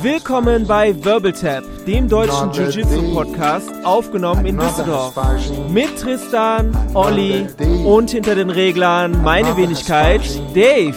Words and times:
Willkommen 0.00 0.66
bei 0.66 1.04
Wirbeltap, 1.04 1.64
dem 1.86 2.08
deutschen 2.08 2.52
Jiu-Jitsu-Podcast, 2.52 3.70
aufgenommen 3.84 4.46
in 4.46 4.58
Düsseldorf. 4.58 5.14
Mit 5.70 5.98
Tristan, 5.98 6.76
Olli 6.94 7.46
und 7.84 8.10
hinter 8.10 8.34
den 8.34 8.50
Reglern 8.50 9.22
meine 9.22 9.56
Wenigkeit, 9.56 10.22
Dave. 10.54 10.96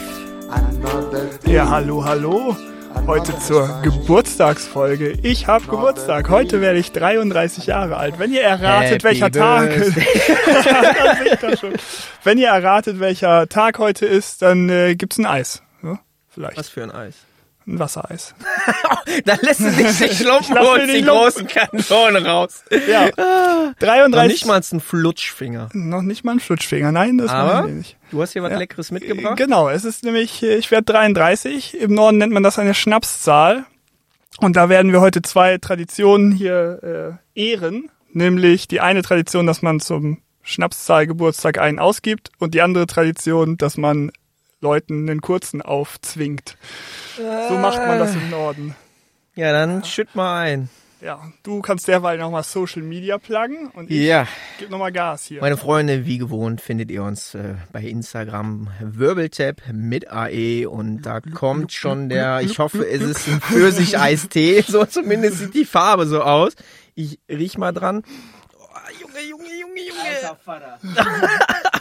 Ja, 1.45 1.69
hallo, 1.69 2.05
hallo. 2.05 2.55
Heute 3.07 3.37
zur 3.39 3.81
Geburtstagsfolge. 3.81 5.17
Ich 5.23 5.47
habe 5.47 5.65
Geburtstag. 5.65 6.29
Heute 6.29 6.61
werde 6.61 6.79
ich 6.79 6.91
33 6.91 7.65
Jahre 7.65 7.97
alt. 7.97 8.19
Wenn 8.19 8.31
ihr 8.31 8.41
erratet, 8.41 8.91
Happy 8.91 9.03
welcher 9.03 9.31
Tag. 9.31 9.71
Wenn 12.23 12.37
ihr 12.37 12.49
erratet, 12.49 12.99
welcher 12.99 13.47
Tag 13.47 13.79
heute 13.79 14.05
ist, 14.05 14.41
dann 14.41 14.69
äh, 14.69 14.95
gibt's 14.95 15.17
ein 15.17 15.25
Eis. 15.25 15.63
Ja, 16.39 16.45
vielleicht. 16.45 16.57
Was 16.57 16.69
für 16.69 16.83
ein 16.83 16.91
Eis. 16.91 17.15
Ein 17.67 17.77
Wassereis. 17.77 18.33
da 19.25 19.35
lässt 19.41 19.59
du 19.59 19.65
nicht 19.65 20.13
Schlumpen 20.17 20.55
lass 20.55 20.63
mir 20.65 20.81
und 20.81 20.87
die 20.87 21.01
großen 21.03 21.47
Kanonen 21.47 22.25
raus. 22.25 22.63
Ja. 22.89 23.07
Noch 23.07 23.75
33. 23.79 24.27
nicht 24.31 24.45
mal 24.47 24.61
ein 24.71 24.79
Flutschfinger. 24.79 25.69
noch 25.73 26.01
nicht 26.01 26.23
mal 26.23 26.31
ein 26.31 26.39
Flutschfinger. 26.39 26.91
Nein, 26.91 27.17
das 27.17 27.31
wir 27.31 27.67
nicht. 27.67 27.97
du 28.11 28.21
hast 28.21 28.33
hier 28.33 28.41
was 28.41 28.51
Ja. 28.51 28.57
Leckeres 28.57 28.91
mitgebracht. 28.91 29.37
Genau, 29.37 29.69
es 29.69 29.83
ist 29.85 30.03
nämlich, 30.03 30.41
äh, 30.41 30.55
ich 30.55 30.71
werde 30.71 30.85
33. 30.85 31.79
Im 31.79 31.93
Norden 31.93 32.17
nennt 32.17 32.33
man 32.33 32.43
das 32.43 32.57
eine 32.57 32.73
Schnapszahl. 32.73 33.65
Und 34.39 34.55
da 34.55 34.69
werden 34.69 34.93
wir 34.93 35.01
heute 35.01 35.21
zwei 35.21 35.57
Traditionen 35.57 36.31
hier 36.31 37.19
äh, 37.35 37.51
ehren. 37.51 37.91
Nämlich 38.11 38.67
die 38.67 38.79
eine 38.79 39.01
Tradition, 39.01 39.45
dass 39.45 39.61
man 39.61 39.79
zum 39.81 40.21
Schnapszahlgeburtstag 40.41 41.59
einen 41.59 41.77
ausgibt 41.77 42.31
und 42.39 42.53
die 42.53 42.61
andere 42.61 42.87
Tradition, 42.87 43.57
dass 43.57 43.77
man 43.77 44.11
Leuten 44.61 45.09
einen 45.09 45.21
kurzen 45.21 45.61
aufzwingt. 45.61 46.57
So 47.17 47.57
macht 47.57 47.77
man 47.79 47.99
das 47.99 48.13
im 48.15 48.29
Norden. 48.29 48.75
Ja, 49.35 49.51
dann 49.53 49.83
schütt 49.83 50.15
mal 50.15 50.41
ein. 50.41 50.69
Ja, 51.01 51.21
du 51.43 51.61
kannst 51.61 51.87
derweil 51.87 52.17
nochmal 52.17 52.43
Social 52.43 52.81
Media 52.81 53.17
pluggen 53.19 53.67
und 53.69 53.89
ich 53.89 54.01
Ja. 54.01 54.27
gebe 54.57 54.69
nochmal 54.69 54.91
Gas 54.91 55.23
hier. 55.23 55.39
Meine 55.39 55.55
Freunde, 55.55 56.05
wie 56.05 56.17
gewohnt, 56.17 56.59
findet 56.59 56.91
ihr 56.91 57.03
uns 57.03 57.35
äh, 57.35 57.55
bei 57.71 57.83
Instagram 57.83 58.67
Wirbeltap 58.81 59.61
mit 59.71 60.11
AE 60.11 60.65
und 60.67 61.03
da 61.03 61.21
kommt 61.21 61.71
schon 61.71 62.09
der, 62.09 62.41
ich 62.41 62.59
hoffe, 62.59 62.85
es 62.85 63.01
ist 63.01 63.29
ein 63.29 63.39
Pfirsich-Eistee, 63.39 64.61
so 64.67 64.83
zumindest 64.83 65.37
sieht 65.39 65.53
die 65.53 65.63
Farbe 65.63 66.05
so 66.05 66.21
aus. 66.21 66.51
Ich 66.95 67.17
riech 67.29 67.57
mal 67.57 67.71
dran. 67.71 68.03
Oh, 68.57 68.65
Junge, 69.01 69.21
Junge, 69.29 69.57
Junge, 69.57 69.81
Junge. 69.87 70.37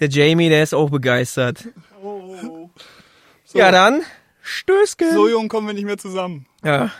der 0.00 0.08
Jamie, 0.08 0.48
der 0.48 0.62
ist 0.62 0.74
auch 0.74 0.90
begeistert. 0.90 1.68
So. 2.02 2.70
Ja, 3.54 3.70
dann, 3.70 4.02
Stößchen. 4.42 5.12
So 5.12 5.28
jung 5.28 5.48
kommen 5.48 5.66
wir 5.68 5.74
nicht 5.74 5.84
mehr 5.84 5.98
zusammen. 5.98 6.46
Ja, 6.62 6.90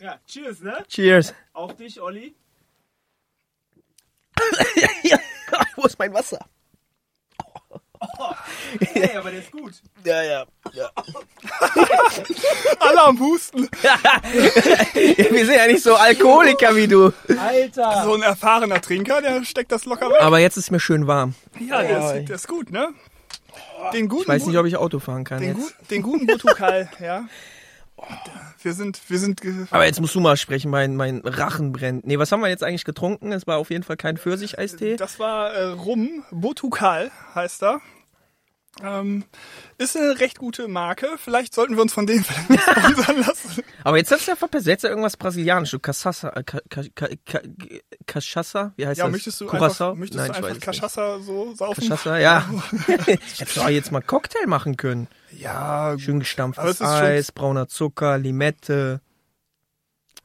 Ja, 0.00 0.18
cheers, 0.26 0.60
ne? 0.60 0.84
cheers. 0.88 1.34
Auf 1.52 1.76
dich, 1.76 2.00
Olli. 2.00 2.34
Wo 5.76 5.86
ist 5.86 5.98
mein 5.98 6.12
Wasser? 6.12 6.44
Hey, 8.80 9.16
aber 9.16 9.30
der 9.30 9.40
ist 9.40 9.50
gut. 9.50 9.72
Ja, 10.04 10.22
ja. 10.22 10.44
ja. 10.74 10.90
Alle 12.78 13.02
am 13.04 13.18
Husten. 13.18 13.66
Wir 14.92 15.46
sind 15.46 15.54
ja 15.54 15.66
nicht 15.66 15.82
so 15.82 15.94
Alkoholiker 15.94 16.76
wie 16.76 16.86
du. 16.86 17.10
Alter. 17.38 18.02
So 18.04 18.12
ein 18.12 18.20
erfahrener 18.20 18.82
Trinker, 18.82 19.22
der 19.22 19.42
steckt 19.46 19.72
das 19.72 19.86
locker 19.86 20.10
weg. 20.10 20.20
Aber 20.20 20.40
jetzt 20.40 20.58
ist 20.58 20.70
mir 20.70 20.80
schön 20.80 21.06
warm. 21.06 21.34
Ja, 21.60 21.82
das, 21.82 22.24
das 22.26 22.40
ist 22.42 22.48
gut, 22.48 22.70
ne? 22.70 22.88
Den 23.92 24.08
guten, 24.08 24.22
Ich 24.22 24.28
weiß 24.28 24.46
nicht, 24.46 24.56
ob 24.56 24.66
ich 24.66 24.76
Auto 24.76 24.98
fahren 24.98 25.24
kann 25.24 25.40
den, 25.40 25.56
jetzt. 25.56 25.78
gut, 25.78 25.90
den 25.90 26.02
guten 26.02 26.26
Butukal, 26.26 26.88
ja. 27.00 27.24
Wir 28.62 28.72
sind, 28.72 29.00
wir 29.08 29.18
sind, 29.18 29.40
Aber 29.70 29.86
jetzt 29.86 30.00
musst 30.00 30.14
du 30.14 30.20
mal 30.20 30.36
sprechen, 30.36 30.70
mein, 30.70 30.96
mein 30.96 31.20
Rachen 31.24 31.72
brennt. 31.72 32.06
Nee, 32.06 32.18
was 32.18 32.32
haben 32.32 32.40
wir 32.40 32.48
jetzt 32.48 32.64
eigentlich 32.64 32.84
getrunken? 32.84 33.32
Es 33.32 33.46
war 33.46 33.58
auf 33.58 33.70
jeden 33.70 33.84
Fall 33.84 33.96
kein 33.96 34.16
Pfirsich-Eistee. 34.16 34.96
das 34.96 35.18
war 35.18 35.52
äh, 35.52 35.64
Rum, 35.70 36.24
Butukal 36.30 37.10
heißt 37.34 37.62
er. 37.62 37.80
Ähm, 38.82 39.24
ist 39.78 39.96
eine 39.96 40.18
recht 40.18 40.38
gute 40.38 40.66
Marke. 40.66 41.06
Vielleicht 41.18 41.54
sollten 41.54 41.76
wir 41.76 41.82
uns 41.82 41.92
von 41.94 42.06
denen 42.06 42.24
sponsern 42.24 43.18
lassen. 43.20 43.62
Aber 43.84 43.98
jetzt 43.98 44.10
hast 44.10 44.26
du 44.26 44.32
ja 44.32 44.36
verpasst. 44.36 44.66
Jetzt 44.66 44.82
ja 44.82 44.90
irgendwas 44.90 45.16
Brasilianisch. 45.16 45.70
Du 45.70 45.78
Cachaça. 45.78 46.30
Äh, 46.30 46.42
Ca- 46.42 46.60
Ca- 46.68 46.82
Ca- 46.94 47.08
Ca- 47.24 47.40
Cachaça? 48.06 48.72
Wie 48.76 48.86
heißt 48.86 48.98
Ja, 48.98 49.04
das? 49.04 49.12
möchtest 49.12 49.40
du 49.40 49.48
Curaçao? 49.48 49.62
einfach, 49.90 49.94
möchtest 49.94 50.18
Nein, 50.18 50.32
du 50.42 50.46
einfach. 50.48 50.60
Cachaça 50.60 51.20
so 51.20 51.54
saufen? 51.54 51.88
Cachaça, 51.88 52.18
ja. 52.18 52.44
Hättest 52.86 53.56
du 53.56 53.60
auch 53.60 53.68
jetzt 53.68 53.92
mal 53.92 54.02
Cocktail 54.02 54.46
machen 54.46 54.76
können. 54.76 55.06
Ja, 55.30 55.96
Schön 55.98 56.14
Aber 56.16 56.20
gestampftes 56.20 56.80
Eis, 56.80 57.32
brauner 57.32 57.68
Zucker, 57.68 58.18
Limette. 58.18 59.00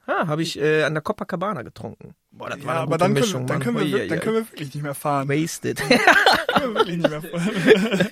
Ah, 0.08 0.26
habe 0.28 0.42
ich 0.42 0.60
äh, 0.60 0.84
an 0.84 0.94
der 0.96 1.04
Copacabana 1.04 1.62
getrunken. 1.62 2.16
Boah, 2.40 2.50
das 2.50 2.60
ja 2.60 2.66
war 2.66 2.74
eine 2.76 2.82
aber 2.84 2.98
dann 2.98 3.14
können, 3.14 3.26
Mischung, 3.26 3.46
dann, 3.46 3.60
können 3.60 3.78
wir, 3.80 3.84
Ui, 4.00 4.08
dann 4.08 4.20
können 4.22 4.36
wir 4.38 4.48
wirklich 4.50 4.74
nicht 4.74 4.82
mehr 4.82 4.96
fahren. 4.96 5.28
Wasted. 5.30 5.78
Können 5.78 6.00
wir 6.74 6.76
wirklich 6.76 6.98
nicht 6.98 7.10
mehr 7.10 7.22
fahren. 7.22 7.52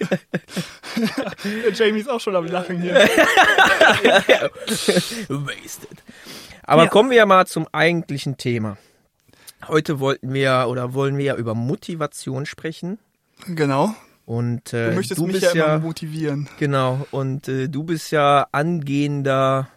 Der 1.63 1.71
Jamie 1.73 1.99
ist 2.01 2.09
auch 2.09 2.19
schon 2.21 2.35
am 2.35 2.45
Lachen 2.45 2.81
hier. 2.81 2.93
Wasted. 5.29 6.03
Aber 6.63 6.83
Ja. 6.83 6.89
kommen 6.89 7.09
wir 7.11 7.25
mal 7.25 7.45
zum 7.47 7.67
eigentlichen 7.71 8.37
Thema. 8.37 8.77
Heute 9.67 9.99
wollten 9.99 10.33
wir 10.33 10.67
oder 10.69 10.93
wollen 10.93 11.17
wir 11.17 11.25
ja 11.25 11.35
über 11.35 11.55
Motivation 11.55 12.45
sprechen. 12.45 12.99
Genau. 13.47 13.95
Und 14.25 14.73
äh, 14.73 14.89
Du 14.89 14.95
möchtest 14.95 15.19
du 15.19 15.27
mich 15.27 15.41
ja 15.41 15.51
immer 15.51 15.65
ja 15.67 15.79
motivieren. 15.79 16.49
genau 16.59 17.07
und 17.11 17.47
äh, 17.47 17.69
du 17.69 17.83
bist 17.83 18.11
ja 18.11 18.45
angehender 18.51 19.69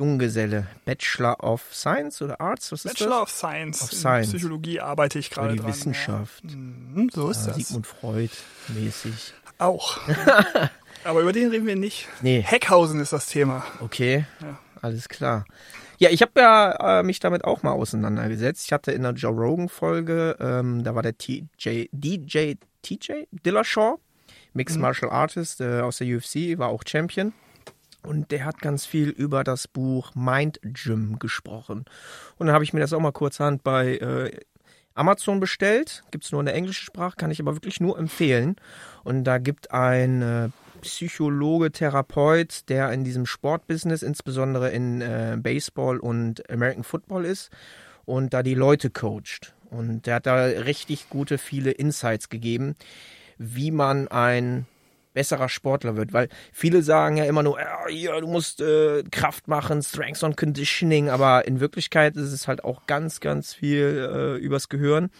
Junggeselle, 0.00 0.66
Bachelor 0.86 1.44
of 1.44 1.62
Science 1.72 2.22
oder 2.22 2.40
Arts, 2.40 2.72
was 2.72 2.84
ist 2.86 2.92
Bachelor 2.94 3.10
das? 3.10 3.22
of 3.22 3.30
Science. 3.30 3.82
Of 3.82 3.92
In 3.92 3.98
Science. 3.98 4.28
Psychologie 4.30 4.80
arbeite 4.80 5.18
ich 5.18 5.28
gerade 5.30 5.52
die 5.52 5.58
dran. 5.58 5.68
Wissenschaft. 5.68 6.42
Ja. 6.44 6.56
Mhm, 6.56 7.10
so 7.12 7.28
ist 7.30 7.46
Ja, 7.46 7.52
das. 7.52 7.56
Sigmund 7.56 7.86
Freud 7.86 8.30
mäßig. 8.68 9.34
Auch. 9.58 9.98
Aber 11.04 11.20
über 11.20 11.32
den 11.34 11.50
reden 11.50 11.66
wir 11.66 11.76
nicht. 11.76 12.08
Nee. 12.22 12.40
Heckhausen 12.40 12.98
ist 13.00 13.12
das 13.12 13.26
Thema. 13.26 13.62
Okay, 13.80 14.24
Ja. 14.40 14.58
alles 14.80 15.08
klar. 15.10 15.44
Ja, 15.98 16.08
ich 16.08 16.22
habe 16.22 16.32
ja 16.40 17.00
äh, 17.00 17.02
mich 17.02 17.20
damit 17.20 17.44
auch 17.44 17.62
mal 17.62 17.72
auseinandergesetzt. 17.72 18.64
Ich 18.64 18.72
hatte 18.72 18.92
in 18.92 19.02
der 19.02 19.12
Joe 19.12 19.32
Rogan 19.32 19.68
Folge, 19.68 20.34
ähm, 20.40 20.82
da 20.82 20.94
war 20.94 21.02
der 21.02 21.18
TJ, 21.18 21.88
DJ, 21.92 22.54
TJ 22.80 23.24
Dillashaw, 23.44 23.98
Mixed 24.54 24.76
Mhm. 24.76 24.82
Martial 24.82 25.10
Artist 25.10 25.60
äh, 25.60 25.80
aus 25.82 25.98
der 25.98 26.06
UFC, 26.16 26.58
war 26.58 26.68
auch 26.68 26.82
Champion. 26.86 27.34
Und 28.02 28.30
der 28.30 28.44
hat 28.44 28.60
ganz 28.60 28.86
viel 28.86 29.10
über 29.10 29.44
das 29.44 29.68
Buch 29.68 30.14
Mind 30.14 30.60
Gym 30.62 31.18
gesprochen. 31.18 31.84
Und 32.38 32.46
dann 32.46 32.54
habe 32.54 32.64
ich 32.64 32.72
mir 32.72 32.80
das 32.80 32.92
auch 32.92 33.00
mal 33.00 33.12
kurzhand 33.12 33.62
bei 33.62 33.96
äh, 33.98 34.30
Amazon 34.94 35.40
bestellt. 35.40 36.02
Gibt 36.10 36.24
es 36.24 36.32
nur 36.32 36.40
in 36.40 36.46
der 36.46 36.54
englischen 36.54 36.84
Sprache, 36.84 37.16
kann 37.16 37.30
ich 37.30 37.40
aber 37.40 37.54
wirklich 37.54 37.80
nur 37.80 37.98
empfehlen. 37.98 38.56
Und 39.04 39.24
da 39.24 39.38
gibt 39.38 39.70
ein 39.70 40.22
äh, 40.22 40.48
Psychologe, 40.80 41.72
Therapeut, 41.72 42.68
der 42.68 42.90
in 42.92 43.04
diesem 43.04 43.26
Sportbusiness, 43.26 44.02
insbesondere 44.02 44.70
in 44.70 45.00
äh, 45.00 45.36
Baseball 45.38 45.98
und 45.98 46.48
American 46.50 46.84
Football 46.84 47.24
ist 47.24 47.50
und 48.04 48.34
da 48.34 48.42
die 48.42 48.54
Leute 48.54 48.90
coacht. 48.90 49.54
Und 49.70 50.06
der 50.06 50.16
hat 50.16 50.26
da 50.26 50.44
richtig 50.44 51.08
gute, 51.10 51.38
viele 51.38 51.70
Insights 51.70 52.28
gegeben, 52.28 52.74
wie 53.38 53.70
man 53.70 54.08
ein 54.08 54.66
besserer 55.12 55.48
Sportler 55.48 55.96
wird, 55.96 56.12
weil 56.12 56.28
viele 56.52 56.82
sagen 56.82 57.16
ja 57.16 57.24
immer 57.24 57.42
nur, 57.42 57.58
ja, 57.90 58.20
du 58.20 58.26
musst 58.26 58.60
äh, 58.60 59.02
Kraft 59.10 59.48
machen, 59.48 59.82
Strength 59.82 60.24
and 60.24 60.36
Conditioning, 60.36 61.08
aber 61.08 61.46
in 61.46 61.60
Wirklichkeit 61.60 62.16
ist 62.16 62.32
es 62.32 62.48
halt 62.48 62.64
auch 62.64 62.86
ganz, 62.86 63.20
ganz 63.20 63.54
viel 63.54 64.08
äh, 64.10 64.36
übers 64.38 64.68
Gehirn. 64.68 65.10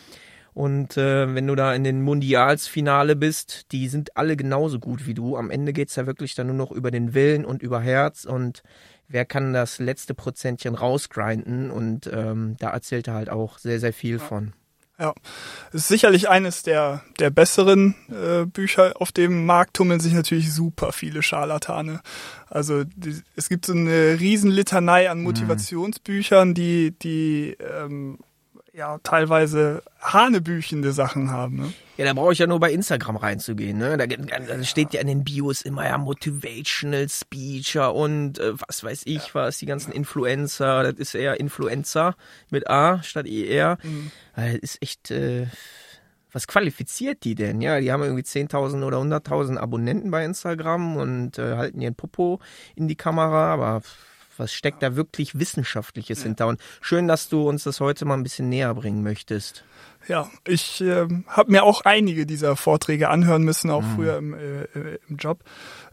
Und 0.53 0.97
äh, 0.97 1.33
wenn 1.35 1.47
du 1.47 1.55
da 1.55 1.75
in 1.75 1.85
den 1.85 2.03
Mundialsfinale 2.03 3.15
bist, 3.15 3.71
die 3.73 3.89
sind 3.89 4.17
alle 4.17 4.37
genauso 4.37 4.81
gut 4.81 5.07
wie 5.07 5.15
du. 5.15 5.37
Am 5.37 5.51
Ende 5.51 5.73
geht's 5.73 5.97
ja 5.97 6.07
wirklich 6.07 6.35
dann 6.35 6.49
nur 6.49 6.57
noch 6.57 6.73
über 6.73 6.91
den 6.91 7.15
Willen 7.15 7.45
und 7.45 7.63
über 7.63 7.81
Herz 7.81 8.25
und 8.25 8.63
wer 9.07 9.25
kann 9.25 9.53
das 9.53 9.79
letzte 9.79 10.15
Prozentchen 10.15 10.75
rausgrinden. 10.75 11.71
Und 11.71 12.11
ähm, 12.13 12.57
da 12.59 12.71
erzählt 12.71 13.09
er 13.09 13.15
halt 13.15 13.31
auch 13.31 13.59
sehr, 13.59 13.79
sehr 13.81 13.93
viel 13.93 14.19
von. 14.19 14.53
Ja, 15.01 15.15
es 15.69 15.77
ist 15.83 15.89
sicherlich 15.89 16.29
eines 16.29 16.63
der, 16.63 17.03
der 17.19 17.31
besseren 17.31 17.95
äh, 18.11 18.45
Bücher. 18.45 18.93
Auf 19.01 19.13
dem 19.13 19.47
Markt 19.47 19.75
tummeln 19.75 19.99
sich 19.99 20.13
natürlich 20.13 20.53
super 20.53 20.93
viele 20.93 21.23
Scharlatane. 21.23 22.03
Also 22.51 22.85
die, 22.85 23.23
es 23.35 23.49
gibt 23.49 23.65
so 23.65 23.73
eine 23.73 24.21
riesen 24.21 24.51
Litanei 24.51 25.09
an 25.09 25.23
Motivationsbüchern, 25.23 26.53
die, 26.53 26.91
die 26.99 27.57
ähm, 27.61 28.19
ja 28.73 28.99
teilweise 29.03 29.83
hanebüchende 30.01 30.93
Sachen 30.93 31.31
haben. 31.31 31.57
Ne? 31.57 31.73
Ja, 31.97 32.05
da 32.07 32.13
brauche 32.13 32.33
ich 32.33 32.39
ja 32.39 32.47
nur 32.47 32.61
bei 32.61 32.73
Instagram 32.73 33.17
reinzugehen. 33.17 33.79
Ne? 33.79 33.97
Da, 33.97 34.07
da 34.07 34.65
steht 34.65 34.95
ja 34.95 35.01
in 35.01 35.07
den 35.07 35.25
Bios 35.25 35.63
immer 35.63 35.87
ja 35.87 35.99
Motivational 35.99 37.09
Speecher 37.09 37.95
und 37.95 38.39
äh, 38.39 38.53
was 38.67 38.83
weiß 38.83 39.03
ich 39.05 39.35
was, 39.35 39.59
die 39.59 39.67
ganzen 39.67 39.93
Influencer. 39.93 40.85
Das 40.85 40.95
ist 40.95 41.15
eher 41.15 41.39
Influencer 41.41 42.15
mit 42.51 42.69
A 42.69 43.03
statt 43.03 43.27
ER. 43.27 43.79
Mhm. 43.83 44.11
Das 44.37 44.55
ist 44.55 44.83
echt 44.83 45.11
äh, 45.11 45.47
was 46.33 46.47
qualifiziert 46.47 47.25
die 47.25 47.35
denn? 47.35 47.61
Ja, 47.61 47.81
die 47.81 47.91
haben 47.91 48.03
irgendwie 48.03 48.23
10.000 48.23 48.85
oder 48.85 48.99
100.000 48.99 49.57
Abonnenten 49.57 50.11
bei 50.11 50.25
Instagram 50.25 50.97
und 50.97 51.39
äh, 51.39 51.57
halten 51.57 51.81
ihren 51.81 51.95
Popo 51.95 52.41
in 52.77 52.89
die 52.89 52.97
Kamera, 52.97 53.53
aber 53.53 53.83
was 54.41 54.53
steckt 54.53 54.83
da 54.83 54.97
wirklich 54.97 55.39
Wissenschaftliches 55.39 56.19
ja. 56.21 56.25
hinter? 56.25 56.49
Und 56.49 56.61
schön, 56.81 57.07
dass 57.07 57.29
du 57.29 57.49
uns 57.49 57.65
das 57.65 57.79
heute 57.81 58.05
mal 58.05 58.15
ein 58.15 58.23
bisschen 58.23 58.49
näher 58.49 58.75
bringen 58.75 59.03
möchtest. 59.03 59.65
Ja, 60.09 60.29
ich 60.47 60.81
äh, 60.81 61.07
habe 61.29 61.53
mir 61.53 61.63
auch 61.63 61.83
einige 61.83 62.27
dieser 62.27 62.57
Vorträge 62.57 63.11
anhören 63.11 63.43
müssen, 63.43 63.71
auch 63.71 63.83
mhm. 63.83 63.95
früher 63.95 64.17
im, 64.17 64.35
äh, 64.35 64.65
im 65.09 65.17
Job. 65.17 65.45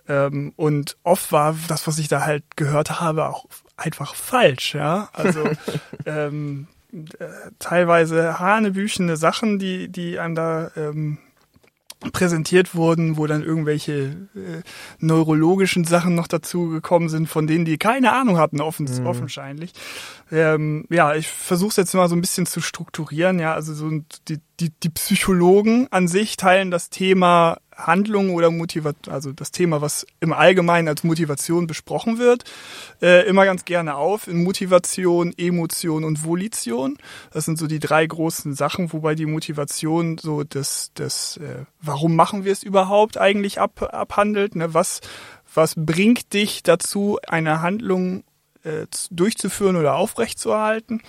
Ähm, 0.08 0.54
und 0.56 0.98
oft 1.04 1.32
war 1.32 1.56
das, 1.68 1.86
was 1.88 2.00
ich 2.00 2.08
da 2.08 2.22
halt 2.26 2.44
gehört 2.56 3.00
habe, 3.00 3.28
auch 3.28 3.46
einfach 3.76 4.16
falsch. 4.16 4.74
Ja, 4.74 5.10
also 5.14 5.44
ähm, 6.06 6.68
äh, 6.94 7.26
teilweise 7.60 8.40
hanebüchene 8.40 9.18
Sachen, 9.18 9.60
die 9.60 9.90
die 9.90 10.20
einem 10.20 10.36
da 10.36 10.72
ähm, 10.76 11.18
präsentiert 12.00 12.76
wurden, 12.76 13.18
wo 13.18 13.28
dann 13.28 13.44
irgendwelche 13.44 14.28
äh, 14.36 14.62
neurologischen 15.00 15.84
Sachen 15.84 16.16
noch 16.16 16.28
dazu 16.28 16.70
gekommen 16.70 17.10
sind, 17.10 17.28
von 17.28 17.48
denen 17.48 17.66
die 17.66 17.78
keine 17.78 18.14
Ahnung 18.14 18.38
hatten, 18.38 18.62
offen, 18.62 18.86
mhm. 18.86 19.08
offensichtlich. 19.08 19.74
Ähm, 20.32 20.86
ja, 20.90 21.16
ich 21.16 21.28
versuche 21.28 21.70
es 21.70 21.76
jetzt 21.78 21.94
mal 21.94 22.10
so 22.10 22.16
ein 22.16 22.22
bisschen 22.22 22.46
zu 22.46 22.62
strukturieren. 22.62 23.40
Ja, 23.40 23.54
also 23.54 23.74
so 23.74 23.90
die, 24.28 24.40
die, 24.60 24.72
die 24.72 24.90
Psychologen 24.90 25.88
an 25.92 26.08
sich 26.08 26.36
teilen 26.36 26.72
das 26.72 26.90
Thema 26.90 27.58
Handlung 27.76 28.34
oder 28.34 28.50
Motivation, 28.50 29.14
also 29.14 29.32
das 29.32 29.52
Thema, 29.52 29.82
was 29.82 30.08
im 30.20 30.34
Allgemeinen 30.34 30.88
als 30.88 31.04
Motivation 31.04 31.68
besprochen 31.68 32.18
wird, 32.18 32.44
äh, 33.02 33.28
immer 33.28 33.46
ganz 33.46 33.66
gerne 33.66 33.96
auf 33.96 34.28
in 34.28 34.44
Motivation, 34.44 35.32
Emotion 35.38 36.04
und 36.04 36.26
Volition. 36.26 36.98
Das 37.32 37.46
sind 37.46 37.60
so 37.60 37.68
die 37.68 37.80
drei 37.80 38.08
großen 38.08 38.56
Sachen, 38.56 38.92
wobei 38.94 39.14
die 39.14 39.28
Motivation 39.28 40.18
so 40.18 40.44
das, 40.44 40.92
das 40.96 41.38
äh, 41.38 41.66
warum 41.80 42.16
machen 42.16 42.44
wir 42.44 42.52
es 42.52 42.64
überhaupt 42.64 43.18
eigentlich 43.18 43.60
ab, 43.60 43.94
abhandelt. 43.94 44.56
Ne? 44.56 44.74
Was, 44.74 45.02
was 45.54 45.76
bringt 45.78 46.34
dich 46.34 46.64
dazu, 46.64 47.20
eine 47.28 47.62
Handlung 47.62 48.24
äh, 48.64 48.88
durchzuführen 49.12 49.76
oder 49.76 49.96
aufrechtzuerhalten? 49.96 51.04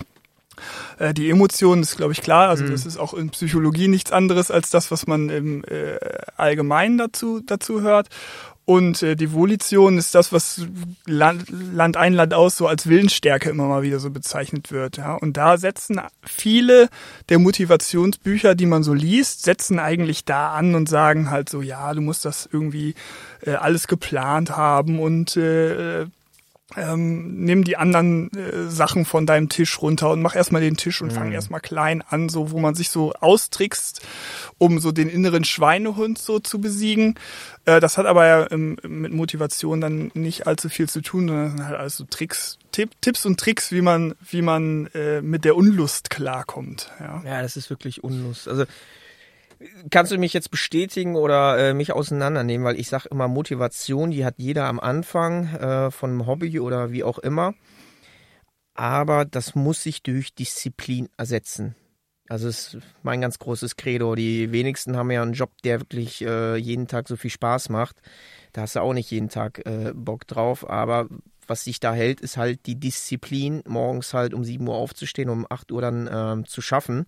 Äh, 0.97 1.13
die 1.13 1.29
Emotionen 1.29 1.81
ist, 1.81 1.97
glaube 1.97 2.13
ich, 2.13 2.21
klar. 2.21 2.49
Also 2.49 2.63
mhm. 2.63 2.71
das 2.71 2.85
ist 2.85 2.97
auch 2.97 3.13
in 3.13 3.29
Psychologie 3.29 3.87
nichts 3.87 4.11
anderes 4.11 4.51
als 4.51 4.69
das, 4.69 4.91
was 4.91 5.07
man 5.07 5.29
im 5.29 5.63
äh, 5.65 5.97
Allgemeinen 6.37 6.97
dazu, 6.97 7.41
dazu 7.45 7.81
hört. 7.81 8.09
Und 8.69 9.01
äh, 9.01 9.15
die 9.15 9.33
Volition 9.33 9.97
ist 9.97 10.13
das, 10.13 10.31
was 10.31 10.61
Land, 11.07 11.45
Land 11.49 11.97
ein, 11.97 12.13
Land 12.13 12.35
aus 12.35 12.55
so 12.55 12.67
als 12.67 12.87
Willensstärke 12.87 13.49
immer 13.49 13.65
mal 13.65 13.81
wieder 13.81 13.99
so 13.99 14.11
bezeichnet 14.11 14.71
wird. 14.71 14.97
Ja? 14.97 15.15
Und 15.15 15.37
da 15.37 15.57
setzen 15.57 15.99
viele 16.21 16.87
der 17.29 17.39
Motivationsbücher, 17.39 18.53
die 18.53 18.67
man 18.67 18.83
so 18.83 18.93
liest, 18.93 19.41
setzen 19.41 19.79
eigentlich 19.79 20.23
da 20.23 20.53
an 20.53 20.75
und 20.75 20.87
sagen 20.87 21.31
halt 21.31 21.49
so, 21.49 21.63
ja, 21.63 21.91
du 21.95 22.01
musst 22.01 22.25
das 22.25 22.47
irgendwie 22.51 22.93
äh, 23.41 23.53
alles 23.53 23.87
geplant 23.87 24.55
haben 24.55 24.99
und 24.99 25.35
äh, 25.35 26.05
ähm, 26.77 27.43
nimm 27.43 27.63
die 27.63 27.77
anderen 27.77 28.31
äh, 28.33 28.69
Sachen 28.69 29.05
von 29.05 29.25
deinem 29.25 29.49
Tisch 29.49 29.81
runter 29.81 30.11
und 30.11 30.21
mach 30.21 30.35
erstmal 30.35 30.61
den 30.61 30.77
Tisch 30.77 31.01
und 31.01 31.11
mhm. 31.11 31.15
fang 31.15 31.31
erstmal 31.31 31.61
klein 31.61 32.03
an, 32.07 32.29
so 32.29 32.51
wo 32.51 32.59
man 32.59 32.75
sich 32.75 32.89
so 32.89 33.13
austrickst, 33.13 34.01
um 34.59 34.79
so 34.79 34.91
den 34.91 35.09
inneren 35.09 35.43
Schweinehund 35.43 36.19
so 36.19 36.39
zu 36.39 36.61
besiegen. 36.61 37.15
Äh, 37.65 37.79
das 37.79 37.97
hat 37.97 38.05
aber 38.05 38.27
ja 38.27 38.51
ähm, 38.51 38.77
mit 38.83 39.13
Motivation 39.13 39.81
dann 39.81 40.11
nicht 40.13 40.45
allzu 40.45 40.69
viel 40.69 40.87
zu 40.87 41.01
tun, 41.01 41.27
sondern 41.27 41.45
das 41.45 41.55
sind 41.55 41.65
halt 41.65 41.79
alles 41.79 41.97
so 41.97 42.03
Tricks, 42.05 42.59
Tipp, 42.71 42.91
Tipps 43.01 43.25
und 43.25 43.39
Tricks, 43.39 43.71
wie 43.71 43.81
man, 43.81 44.13
wie 44.29 44.43
man 44.43 44.87
äh, 44.93 45.21
mit 45.21 45.45
der 45.45 45.55
Unlust 45.55 46.11
klarkommt. 46.11 46.91
Ja. 46.99 47.23
ja, 47.25 47.41
das 47.41 47.57
ist 47.57 47.71
wirklich 47.71 48.03
Unlust. 48.03 48.47
Also 48.47 48.65
Kannst 49.91 50.11
du 50.11 50.17
mich 50.17 50.33
jetzt 50.33 50.51
bestätigen 50.51 51.15
oder 51.15 51.57
äh, 51.57 51.73
mich 51.73 51.91
auseinandernehmen? 51.91 52.65
Weil 52.65 52.79
ich 52.79 52.87
sage 52.87 53.09
immer, 53.09 53.27
Motivation, 53.27 54.11
die 54.11 54.23
hat 54.23 54.35
jeder 54.37 54.65
am 54.65 54.79
Anfang 54.79 55.53
äh, 55.55 55.91
von 55.91 56.11
einem 56.11 56.27
Hobby 56.27 56.59
oder 56.59 56.91
wie 56.91 57.03
auch 57.03 57.19
immer. 57.19 57.53
Aber 58.73 59.25
das 59.25 59.55
muss 59.55 59.83
sich 59.83 60.01
durch 60.03 60.33
Disziplin 60.33 61.09
ersetzen. 61.17 61.75
Also 62.29 62.47
ist 62.47 62.77
mein 63.01 63.21
ganz 63.21 63.39
großes 63.39 63.75
Credo. 63.75 64.15
Die 64.15 64.51
wenigsten 64.51 64.95
haben 64.95 65.11
ja 65.11 65.21
einen 65.21 65.33
Job, 65.33 65.51
der 65.63 65.81
wirklich 65.81 66.21
äh, 66.21 66.55
jeden 66.55 66.87
Tag 66.87 67.07
so 67.07 67.17
viel 67.17 67.31
Spaß 67.31 67.69
macht. 67.69 67.97
Da 68.53 68.61
hast 68.61 68.75
du 68.75 68.81
auch 68.81 68.93
nicht 68.93 69.11
jeden 69.11 69.29
Tag 69.29 69.65
äh, 69.65 69.91
Bock 69.93 70.27
drauf. 70.27 70.69
Aber 70.69 71.07
was 71.47 71.63
sich 71.63 71.79
da 71.79 71.93
hält, 71.93 72.21
ist 72.21 72.37
halt 72.37 72.67
die 72.67 72.79
Disziplin, 72.79 73.63
morgens 73.67 74.13
halt 74.13 74.33
um 74.33 74.43
7 74.45 74.65
Uhr 74.67 74.75
aufzustehen, 74.75 75.29
um 75.29 75.45
8 75.49 75.71
Uhr 75.71 75.81
dann 75.81 76.07
ähm, 76.09 76.45
zu 76.45 76.61
schaffen. 76.61 77.07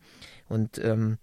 Und 0.49 0.79
ähm, 0.79 1.19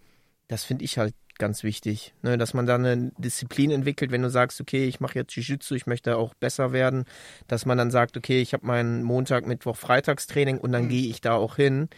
das 0.49 0.65
finde 0.65 0.85
ich 0.85 0.99
halt 0.99 1.15
ganz 1.39 1.62
wichtig, 1.62 2.15
ne? 2.23 2.37
dass 2.37 2.53
man 2.53 2.67
da 2.67 2.75
eine 2.75 3.12
Disziplin 3.17 3.71
entwickelt, 3.71 4.11
wenn 4.11 4.23
du 4.23 4.31
sagst, 4.31 4.61
okay, 4.61 4.87
ich 4.87 5.00
mache 5.00 5.15
jetzt 5.15 5.33
Jiu-Jitsu, 5.35 5.75
ich 5.75 5.87
möchte 5.87 6.17
auch 6.17 6.35
besser 6.35 6.73
werden, 6.73 7.05
dass 7.47 7.65
man 7.65 7.79
dann 7.79 7.91
sagt, 7.91 8.17
okay, 8.17 8.41
ich 8.41 8.53
habe 8.53 8.67
meinen 8.67 9.05
Montag, 9.05 9.47
Mittwoch, 9.47 9.77
Freitagstraining 9.77 10.59
und 10.59 10.73
dann 10.73 10.85
mhm. 10.85 10.89
gehe 10.89 11.09
ich 11.09 11.21
da 11.21 11.35
auch 11.35 11.56
hin, 11.56 11.89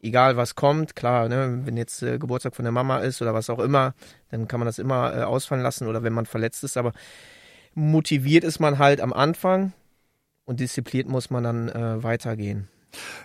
egal 0.00 0.36
was 0.36 0.54
kommt, 0.54 0.96
klar, 0.96 1.28
ne? 1.28 1.60
wenn 1.64 1.76
jetzt 1.76 2.02
äh, 2.02 2.18
Geburtstag 2.18 2.56
von 2.56 2.64
der 2.64 2.72
Mama 2.72 2.98
ist 2.98 3.22
oder 3.22 3.34
was 3.34 3.50
auch 3.50 3.60
immer, 3.60 3.94
dann 4.30 4.48
kann 4.48 4.60
man 4.60 4.66
das 4.66 4.78
immer 4.78 5.16
äh, 5.16 5.22
ausfallen 5.22 5.62
lassen 5.62 5.86
oder 5.86 6.02
wenn 6.02 6.12
man 6.12 6.26
verletzt 6.26 6.64
ist, 6.64 6.76
aber 6.76 6.92
motiviert 7.74 8.44
ist 8.44 8.58
man 8.58 8.78
halt 8.78 9.00
am 9.00 9.12
Anfang 9.12 9.72
und 10.44 10.60
diszipliniert 10.60 11.08
muss 11.08 11.30
man 11.30 11.44
dann 11.44 11.68
äh, 11.68 12.02
weitergehen. 12.02 12.68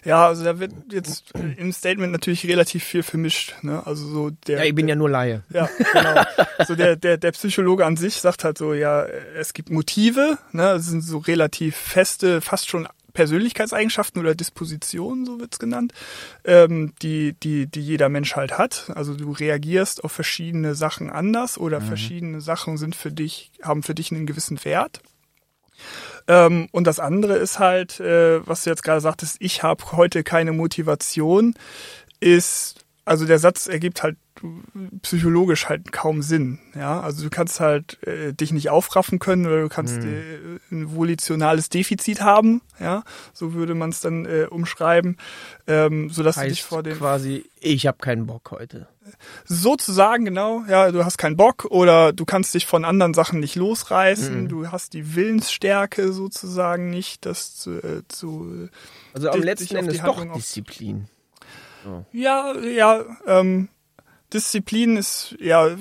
Ja, 0.03 0.27
also 0.27 0.43
da 0.43 0.59
wird 0.59 0.73
jetzt 0.91 1.31
im 1.57 1.71
Statement 1.71 2.11
natürlich 2.11 2.45
relativ 2.45 2.83
viel 2.83 3.03
vermischt. 3.03 3.55
Ne? 3.61 3.85
Also 3.85 4.05
so 4.07 4.29
der. 4.47 4.59
Ja, 4.59 4.65
ich 4.65 4.75
bin 4.75 4.87
der, 4.87 4.95
ja 4.95 4.97
nur 4.97 5.09
Laie. 5.09 5.43
Ja, 5.49 5.69
genau. 5.93 6.23
so 6.67 6.75
der, 6.75 6.95
der, 6.95 7.17
der 7.17 7.31
Psychologe 7.31 7.85
an 7.85 7.97
sich 7.97 8.15
sagt 8.15 8.43
halt 8.43 8.57
so, 8.57 8.73
ja, 8.73 9.05
es 9.05 9.53
gibt 9.53 9.69
Motive, 9.69 10.37
ne? 10.51 10.63
Das 10.63 10.85
sind 10.85 11.01
so 11.01 11.19
relativ 11.19 11.75
feste, 11.75 12.41
fast 12.41 12.67
schon 12.69 12.87
Persönlichkeitseigenschaften 13.13 14.19
oder 14.19 14.35
Dispositionen, 14.35 15.25
so 15.25 15.39
wird's 15.39 15.59
genannt, 15.59 15.93
ähm, 16.43 16.93
die, 17.01 17.33
die, 17.33 17.67
die 17.67 17.81
jeder 17.81 18.09
Mensch 18.09 18.35
halt 18.35 18.57
hat. 18.57 18.91
Also 18.95 19.15
du 19.15 19.31
reagierst 19.31 20.03
auf 20.03 20.11
verschiedene 20.11 20.75
Sachen 20.75 21.09
anders 21.09 21.57
oder 21.57 21.79
mhm. 21.79 21.85
verschiedene 21.85 22.41
Sachen 22.41 22.77
sind 22.77 22.95
für 22.95 23.11
dich, 23.11 23.51
haben 23.61 23.83
für 23.83 23.95
dich 23.95 24.11
einen 24.11 24.25
gewissen 24.25 24.63
Wert. 24.65 25.01
Ähm, 26.27 26.69
und 26.71 26.87
das 26.87 26.99
andere 26.99 27.35
ist 27.35 27.59
halt, 27.59 27.99
äh, 27.99 28.45
was 28.47 28.63
du 28.63 28.69
jetzt 28.69 28.83
gerade 28.83 29.01
sagtest, 29.01 29.37
ich 29.39 29.63
habe 29.63 29.83
heute 29.91 30.23
keine 30.23 30.53
Motivation, 30.53 31.55
ist, 32.19 32.82
also 33.05 33.25
der 33.25 33.39
Satz 33.39 33.67
ergibt 33.67 34.03
halt 34.03 34.17
psychologisch 35.01 35.69
halt 35.69 35.91
kaum 35.91 36.21
Sinn. 36.21 36.59
Ja, 36.75 37.01
also 37.01 37.23
du 37.23 37.29
kannst 37.29 37.59
halt 37.59 38.01
äh, 38.03 38.33
dich 38.33 38.51
nicht 38.51 38.69
aufraffen 38.69 39.19
können 39.19 39.45
oder 39.45 39.61
du 39.61 39.69
kannst 39.69 40.01
mhm. 40.01 40.13
äh, 40.13 40.75
ein 40.75 40.95
volitionales 40.95 41.69
Defizit 41.69 42.21
haben. 42.21 42.61
Ja, 42.79 43.03
so 43.33 43.53
würde 43.53 43.75
man 43.75 43.91
es 43.91 44.01
dann 44.01 44.25
äh, 44.25 44.47
umschreiben, 44.49 45.17
ähm, 45.67 46.09
so 46.09 46.23
dass 46.23 46.35
du 46.35 46.47
dich 46.47 46.63
vor 46.63 46.83
dem 46.83 46.97
quasi 46.97 47.45
ich 47.59 47.87
habe 47.87 47.99
keinen 47.99 48.25
Bock 48.25 48.51
heute. 48.51 48.87
Sozusagen 49.45 50.25
genau. 50.25 50.63
Ja, 50.67 50.91
du 50.91 51.05
hast 51.05 51.17
keinen 51.17 51.37
Bock 51.37 51.65
oder 51.65 52.11
du 52.11 52.25
kannst 52.25 52.53
dich 52.53 52.65
von 52.65 52.85
anderen 52.85 53.13
Sachen 53.13 53.39
nicht 53.39 53.55
losreißen. 53.55 54.43
Mhm. 54.43 54.47
Du 54.49 54.71
hast 54.71 54.93
die 54.93 55.15
Willensstärke 55.15 56.11
sozusagen 56.11 56.89
nicht, 56.89 57.25
das 57.25 57.55
zu, 57.55 57.71
äh, 57.71 58.01
zu 58.07 58.69
also 59.13 59.29
am 59.29 59.41
letzten 59.41 59.75
Ende 59.75 59.93
ist 59.93 60.03
doch 60.03 60.25
Disziplin. 60.33 61.07
Oh. 61.87 62.03
Ja, 62.11 62.57
ja, 62.59 63.05
ähm, 63.25 63.69
Disziplin 64.33 64.97
ist, 64.97 65.35
ja, 65.39 65.75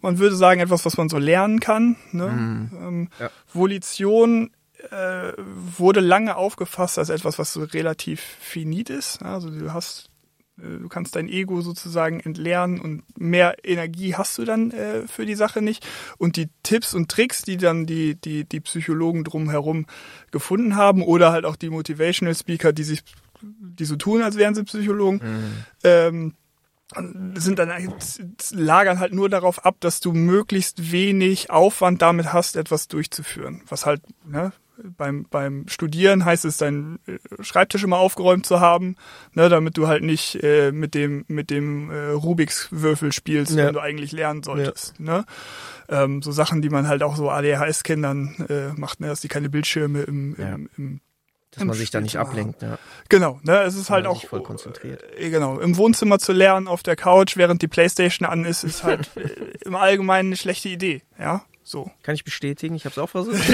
man 0.00 0.18
würde 0.18 0.34
sagen, 0.34 0.60
etwas, 0.60 0.84
was 0.84 0.96
man 0.96 1.08
so 1.08 1.18
lernen 1.18 1.60
kann. 1.60 1.96
Ne? 2.12 2.26
Mhm. 2.28 2.70
Ähm, 2.80 3.08
ja. 3.18 3.30
Volition 3.52 4.50
äh, 4.90 5.32
wurde 5.36 6.00
lange 6.00 6.36
aufgefasst 6.36 6.98
als 6.98 7.10
etwas, 7.10 7.38
was 7.38 7.52
so 7.52 7.62
relativ 7.62 8.20
finit 8.20 8.88
ist. 8.90 9.22
Also 9.22 9.50
du 9.50 9.72
hast, 9.72 10.08
äh, 10.58 10.78
du 10.78 10.88
kannst 10.88 11.14
dein 11.16 11.28
Ego 11.28 11.60
sozusagen 11.60 12.20
entlernen 12.20 12.80
und 12.80 13.02
mehr 13.18 13.56
Energie 13.62 14.14
hast 14.14 14.38
du 14.38 14.44
dann 14.44 14.70
äh, 14.70 15.06
für 15.06 15.26
die 15.26 15.34
Sache 15.34 15.60
nicht. 15.60 15.86
Und 16.16 16.36
die 16.36 16.48
Tipps 16.62 16.94
und 16.94 17.10
Tricks, 17.10 17.42
die 17.42 17.58
dann 17.58 17.84
die, 17.84 18.14
die, 18.14 18.44
die 18.44 18.60
Psychologen 18.60 19.24
drumherum 19.24 19.86
gefunden 20.30 20.76
haben 20.76 21.02
oder 21.02 21.32
halt 21.32 21.44
auch 21.44 21.56
die 21.56 21.70
Motivational 21.70 22.34
Speaker, 22.34 22.72
die 22.72 22.84
sich 22.84 23.02
die 23.42 23.84
so 23.84 23.96
tun, 23.96 24.22
als 24.22 24.36
wären 24.36 24.54
sie 24.54 24.64
Psychologen, 24.64 25.20
mhm. 25.22 25.54
ähm, 25.84 26.34
sind 27.34 27.58
dann 27.58 27.70
lagern 28.52 28.98
halt 28.98 29.12
nur 29.12 29.28
darauf 29.28 29.64
ab, 29.64 29.76
dass 29.80 30.00
du 30.00 30.12
möglichst 30.12 30.90
wenig 30.90 31.50
Aufwand 31.50 32.02
damit 32.02 32.32
hast, 32.32 32.56
etwas 32.56 32.88
durchzuführen. 32.88 33.62
Was 33.68 33.86
halt 33.86 34.02
ne, 34.24 34.52
beim 34.96 35.26
beim 35.30 35.68
Studieren 35.68 36.24
heißt 36.24 36.44
es, 36.44 36.56
deinen 36.56 36.98
äh, 37.06 37.18
Schreibtisch 37.40 37.84
immer 37.84 37.98
aufgeräumt 37.98 38.44
zu 38.44 38.60
haben, 38.60 38.96
ne, 39.34 39.48
damit 39.48 39.76
du 39.76 39.86
halt 39.86 40.02
nicht 40.02 40.42
äh, 40.42 40.72
mit 40.72 40.94
dem 40.94 41.24
mit 41.28 41.50
dem 41.50 41.90
äh, 41.90 42.10
Rubiks 42.10 42.68
Würfel 42.70 43.12
spielst, 43.12 43.52
ja. 43.52 43.66
wenn 43.66 43.74
du 43.74 43.80
eigentlich 43.80 44.12
lernen 44.12 44.42
solltest. 44.42 44.94
Ja. 44.98 45.04
Ne? 45.04 45.24
Ähm, 45.88 46.22
so 46.22 46.32
Sachen, 46.32 46.62
die 46.62 46.70
man 46.70 46.88
halt 46.88 47.02
auch 47.02 47.16
so 47.16 47.30
ADHS-Kindern 47.30 48.46
äh, 48.48 48.80
macht, 48.80 49.00
ne, 49.00 49.08
dass 49.08 49.20
die 49.20 49.28
keine 49.28 49.50
Bildschirme 49.50 50.02
im, 50.02 50.34
im, 50.34 50.40
ja. 50.40 50.54
im 50.76 51.00
Dass 51.52 51.64
man 51.64 51.74
sich 51.74 51.90
da 51.90 52.00
nicht 52.00 52.16
ablenkt, 52.16 52.62
ja. 52.62 52.78
Genau, 53.08 53.40
ne, 53.42 53.62
es 53.62 53.74
ist 53.74 53.90
halt 53.90 54.06
auch 54.06 54.24
voll 54.24 54.42
konzentriert. 54.42 55.02
Äh, 55.18 55.30
genau, 55.30 55.58
im 55.58 55.76
Wohnzimmer 55.76 56.20
zu 56.20 56.32
lernen 56.32 56.68
auf 56.68 56.84
der 56.84 56.94
Couch, 56.94 57.36
während 57.36 57.60
die 57.62 57.68
Playstation 57.68 58.28
an 58.28 58.44
ist, 58.44 58.62
ist 58.62 58.84
halt 58.84 59.10
äh, 59.16 59.28
im 59.64 59.74
Allgemeinen 59.74 60.28
eine 60.28 60.36
schlechte 60.36 60.68
Idee, 60.68 61.02
ja. 61.18 61.44
So. 61.62 61.90
Kann 62.02 62.14
ich 62.14 62.24
bestätigen, 62.24 62.74
ich 62.74 62.84
habe 62.84 62.92
es 62.92 62.98
auch 62.98 63.10
versucht. 63.10 63.38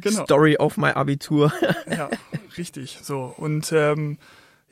Genau. 0.00 0.24
Story 0.24 0.56
auf 0.56 0.76
mein 0.76 0.94
Abitur. 0.94 1.52
Ja, 1.88 2.10
richtig. 2.56 2.98
So. 3.02 3.32
Und 3.36 3.70
ähm, 3.70 4.18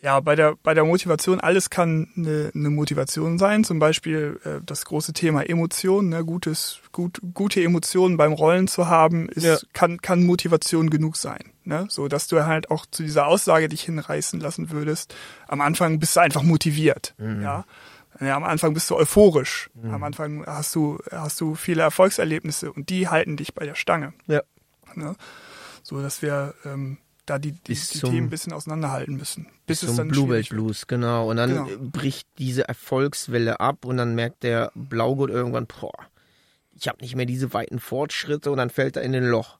ja, 0.07 0.21
bei 0.21 0.37
der, 0.37 0.55
bei 0.63 0.73
der 0.73 0.85
Motivation, 0.85 1.41
alles 1.41 1.69
kann 1.69 2.09
eine, 2.17 2.53
eine 2.55 2.71
Motivation 2.71 3.39
sein. 3.39 3.65
Zum 3.65 3.81
Beispiel 3.81 4.39
äh, 4.45 4.61
das 4.65 4.85
große 4.85 5.13
Thema 5.13 5.43
Emotionen, 5.43 6.11
ne? 6.11 6.25
Gutes, 6.25 6.79
gut, 6.93 7.21
gute 7.35 7.61
Emotionen 7.61 8.17
beim 8.17 8.33
Rollen 8.33 8.69
zu 8.69 8.87
haben, 8.87 9.29
ist, 9.29 9.43
Ja. 9.43 9.57
kann, 9.73 10.01
kann 10.01 10.23
Motivation 10.25 10.91
genug 10.91 11.17
sein. 11.17 11.51
Ne? 11.65 11.87
So, 11.89 12.07
dass 12.07 12.29
du 12.29 12.47
halt 12.47 12.71
auch 12.71 12.87
zu 12.87 13.03
dieser 13.03 13.27
Aussage 13.27 13.69
dich 13.69 13.83
hinreißen 13.83 14.39
lassen 14.39 14.71
würdest. 14.71 15.13
Am 15.49 15.61
Anfang 15.61 15.99
bist 15.99 16.15
du 16.15 16.21
einfach 16.21 16.45
motiviert. 16.45 17.17
Ja. 17.19 17.65
Ja, 18.21 18.37
am 18.37 18.45
Anfang 18.45 18.75
bist 18.75 18.89
du 18.89 18.95
euphorisch. 18.97 19.69
Am 19.91 20.05
Anfang 20.05 20.47
hast 20.47 20.73
du, 20.77 20.99
hast 21.11 21.41
du 21.41 21.57
viele 21.57 21.83
Erfolgserlebnisse 21.83 22.73
und 22.73 22.91
die 22.91 23.09
halten 23.09 23.37
dich 23.37 23.55
bei 23.55 23.67
der 23.67 23.75
Stange. 23.75 24.15
Ja. 24.29 24.43
Ne? 24.95 25.17
So 25.83 26.01
dass 26.01 26.23
wir 26.23 26.55
ähm, 26.65 26.99
da 27.27 27.39
die, 27.39 27.53
die, 27.53 27.61
Bis 27.69 27.89
die 27.91 27.99
zum- 27.99 28.11
Themen 28.11 28.27
ein 28.29 28.31
bisschen 28.31 28.53
auseinanderhalten 28.53 29.17
müssen. 29.17 29.47
Bis 29.67 29.83
es 29.83 29.89
Zum 29.91 29.97
dann 29.99 30.09
Bluebell. 30.09 30.43
Blues, 30.45 30.87
genau. 30.87 31.31
Und 31.31 31.37
dann 31.37 31.67
Genau. 31.67 31.69
bricht 31.91 32.27
diese 32.39 32.69
Erfolgswelle 32.69 33.61
ab 33.61 33.85
und 33.85 33.97
dann 33.97 34.15
merkt 34.15 34.43
der 34.43 34.71
Blaugurt 34.75 35.31
irgendwann, 35.31 35.67
boah, 35.67 35.93
ich 36.79 36.89
habe 36.89 36.99
nicht 37.03 37.17
mehr 37.17 37.27
diese 37.27 37.53
weiten 37.53 37.79
Fortschritte 37.79 38.51
und 38.51 38.59
dann 38.59 38.71
fällt 38.71 38.97
er 38.97 39.03
in 39.03 39.15
ein 39.15 39.25
Loch. 39.27 39.59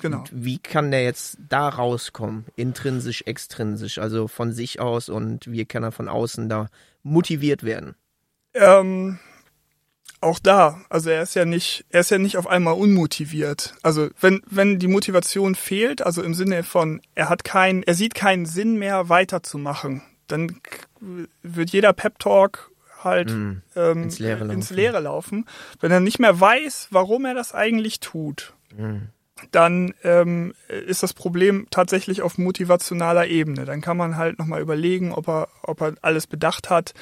Genau. 0.00 0.20
Und 0.20 0.30
wie 0.32 0.58
kann 0.58 0.90
der 0.90 1.04
jetzt 1.04 1.36
da 1.48 1.68
rauskommen? 1.68 2.46
Intrinsisch, 2.56 3.22
extrinsisch, 3.26 3.98
also 3.98 4.26
von 4.26 4.52
sich 4.52 4.80
aus 4.80 5.08
und 5.08 5.50
wie 5.50 5.64
kann 5.64 5.82
er 5.82 5.92
von 5.92 6.08
außen 6.08 6.48
da 6.48 6.68
motiviert 7.02 7.62
werden? 7.62 7.94
Ähm, 8.54 9.18
auch 10.22 10.38
da, 10.38 10.80
also 10.88 11.10
er 11.10 11.22
ist 11.22 11.34
ja 11.34 11.44
nicht, 11.44 11.84
er 11.90 12.00
ist 12.00 12.10
ja 12.10 12.18
nicht 12.18 12.36
auf 12.36 12.46
einmal 12.46 12.74
unmotiviert. 12.74 13.74
Also 13.82 14.08
wenn, 14.20 14.42
wenn 14.46 14.78
die 14.78 14.88
Motivation 14.88 15.54
fehlt, 15.54 16.00
also 16.02 16.22
im 16.22 16.34
Sinne 16.34 16.62
von, 16.62 17.00
er 17.14 17.28
hat 17.28 17.44
keinen, 17.44 17.82
er 17.82 17.94
sieht 17.94 18.14
keinen 18.14 18.46
Sinn 18.46 18.76
mehr 18.78 19.08
weiterzumachen, 19.08 20.02
dann 20.28 20.60
wird 21.42 21.70
jeder 21.70 21.92
Pep 21.92 22.18
Talk 22.18 22.70
halt 23.02 23.30
ähm, 23.30 23.62
Mm. 23.74 24.02
ins 24.04 24.18
Leere 24.20 24.44
ins 24.44 24.70
laufen. 24.70 24.76
Leere 24.76 25.00
laufen. 25.00 25.46
Wenn 25.80 25.90
er 25.90 25.98
nicht 26.00 26.20
mehr 26.20 26.38
weiß, 26.38 26.88
warum 26.90 27.24
er 27.24 27.34
das 27.34 27.52
eigentlich 27.54 27.98
tut, 28.00 28.54
Mm. 28.76 29.08
Dann 29.50 29.94
ähm, 30.04 30.54
ist 30.68 31.02
das 31.02 31.12
Problem 31.12 31.66
tatsächlich 31.70 32.22
auf 32.22 32.38
motivationaler 32.38 33.26
Ebene. 33.26 33.64
Dann 33.64 33.80
kann 33.80 33.96
man 33.96 34.16
halt 34.16 34.38
nochmal 34.38 34.60
überlegen, 34.60 35.12
ob 35.12 35.28
er, 35.28 35.48
ob 35.62 35.80
er 35.80 35.94
alles 36.02 36.26
bedacht 36.26 36.70
hat, 36.70 36.94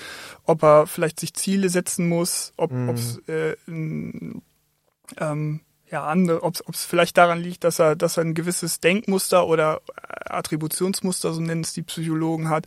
ob 0.45 0.63
er 0.63 0.87
vielleicht 0.87 1.21
sich 1.21 1.35
Ziele 1.35 1.69
setzen 1.69 2.09
muss, 2.09 2.53
ob 2.57 2.73
es 2.95 3.19
äh, 3.29 3.57
n- 3.67 4.43
ähm, 5.19 5.61
ja, 5.91 6.05
andere, 6.07 6.43
ob 6.45 6.55
es 6.73 6.85
vielleicht 6.85 7.19
daran 7.19 7.41
liegt, 7.41 7.65
dass 7.65 7.81
er, 7.81 7.97
dass 7.97 8.17
er 8.17 8.25
ein 8.25 8.35
gewisses 8.35 8.81
Denkmuster 8.81 9.47
oder 9.47 9.81
Attributionsmuster, 10.25 11.33
so 11.33 11.41
nennen 11.41 11.63
es 11.63 11.73
die 11.73 11.83
Psychologen, 11.83 12.49
hat, 12.49 12.67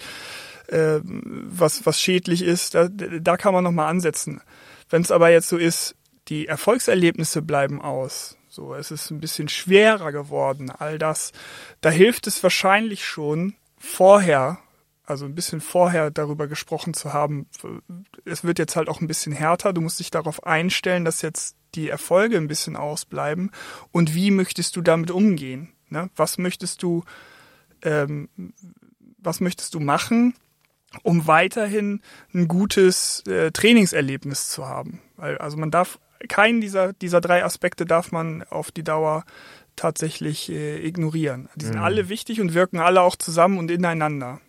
äh, 0.68 1.00
was, 1.04 1.86
was 1.86 2.02
schädlich 2.02 2.42
ist, 2.42 2.76
da, 2.76 2.90
da 2.90 3.38
kann 3.38 3.54
man 3.54 3.64
nochmal 3.64 3.90
ansetzen. 3.90 4.42
Wenn 4.90 5.02
es 5.02 5.12
aber 5.12 5.30
jetzt 5.30 5.48
so 5.48 5.58
ist, 5.58 5.96
die 6.28 6.48
Erfolgserlebnisse 6.48 7.42
bleiben 7.42 7.82
aus, 7.82 8.38
so, 8.54 8.76
es 8.76 8.92
ist 8.92 9.10
ein 9.10 9.20
bisschen 9.20 9.50
schwerer 9.50 10.12
geworden, 10.12 10.70
all 10.70 11.00
das, 11.00 11.32
da 11.82 11.90
hilft 11.90 12.28
es 12.28 12.44
wahrscheinlich 12.44 13.04
schon 13.04 13.56
vorher, 13.80 14.60
also 15.06 15.26
ein 15.26 15.34
bisschen 15.34 15.60
vorher 15.60 16.12
darüber 16.12 16.48
gesprochen 16.48 16.94
zu 16.94 17.14
haben, 17.14 17.48
es 18.26 18.44
wird 18.44 18.60
jetzt 18.60 18.76
halt 18.76 18.90
auch 18.90 19.02
ein 19.02 19.08
bisschen 19.08 19.34
härter, 19.34 19.74
du 19.74 19.82
musst 19.82 20.00
dich 20.00 20.12
darauf 20.12 20.46
einstellen, 20.46 21.04
dass 21.04 21.24
jetzt 21.24 21.56
die 21.74 21.90
Erfolge 21.90 22.38
ein 22.38 22.48
bisschen 22.48 22.76
ausbleiben 22.76 23.50
und 23.92 24.14
wie 24.14 24.30
möchtest 24.30 24.76
du 24.76 24.84
damit 24.84 25.10
umgehen? 25.10 25.74
Ne? 25.90 26.12
Was 26.16 26.38
möchtest 26.38 26.84
du, 26.84 27.04
ähm, 27.82 28.30
was 29.18 29.40
möchtest 29.40 29.74
du 29.74 29.80
machen, 29.80 30.36
um 31.02 31.26
weiterhin 31.26 32.04
ein 32.36 32.48
gutes 32.48 33.26
äh, 33.26 33.50
Trainingserlebnis 33.52 34.50
zu 34.50 34.68
haben? 34.68 35.02
Weil, 35.16 35.40
also 35.40 35.58
man 35.58 35.72
darf 35.72 35.98
keinen 36.28 36.62
dieser, 36.62 36.94
dieser 36.94 37.22
drei 37.22 37.44
Aspekte 37.44 37.86
darf 37.86 38.12
man 38.12 38.44
auf 38.44 38.72
die 38.72 38.84
Dauer 38.84 39.24
tatsächlich 39.76 40.52
äh, 40.52 40.86
ignorieren. 40.86 41.50
Die 41.56 41.66
sind 41.66 41.78
alle 41.78 42.10
wichtig 42.10 42.42
und 42.42 42.54
wirken 42.54 42.80
alle 42.80 43.02
auch 43.02 43.16
zusammen 43.16 43.58
und 43.58 43.72
ineinander. 43.72 44.40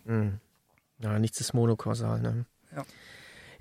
Ja, 0.99 1.19
nichts 1.19 1.39
ist 1.41 1.53
monokausal, 1.53 2.21
ne? 2.21 2.45
Ja. 2.75 2.83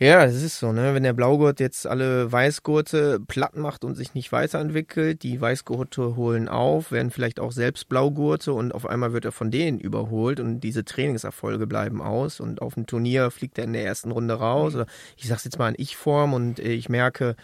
Ja, 0.00 0.26
das 0.26 0.42
ist 0.42 0.58
so, 0.58 0.72
ne? 0.72 0.92
Wenn 0.92 1.04
der 1.04 1.12
Blaugurt 1.12 1.60
jetzt 1.60 1.86
alle 1.86 2.30
Weißgurte 2.30 3.20
platt 3.26 3.56
macht 3.56 3.84
und 3.84 3.94
sich 3.94 4.12
nicht 4.14 4.32
weiterentwickelt, 4.32 5.22
die 5.22 5.40
Weißgurte 5.40 6.16
holen 6.16 6.48
auf, 6.48 6.90
werden 6.90 7.12
vielleicht 7.12 7.38
auch 7.38 7.52
selbst 7.52 7.88
Blaugurte 7.88 8.52
und 8.52 8.74
auf 8.74 8.86
einmal 8.86 9.12
wird 9.12 9.24
er 9.24 9.32
von 9.32 9.52
denen 9.52 9.78
überholt 9.78 10.40
und 10.40 10.60
diese 10.60 10.84
Trainingserfolge 10.84 11.68
bleiben 11.68 12.02
aus 12.02 12.40
und 12.40 12.60
auf 12.60 12.74
dem 12.74 12.86
Turnier 12.86 13.30
fliegt 13.30 13.56
er 13.56 13.64
in 13.64 13.72
der 13.72 13.84
ersten 13.84 14.10
Runde 14.10 14.34
raus 14.34 14.74
oder 14.74 14.86
ich 15.16 15.28
sag's 15.28 15.44
jetzt 15.44 15.58
mal 15.58 15.68
in 15.68 15.76
Ich-Form 15.78 16.34
und 16.34 16.58
äh, 16.58 16.72
ich 16.72 16.88
merke, 16.88 17.36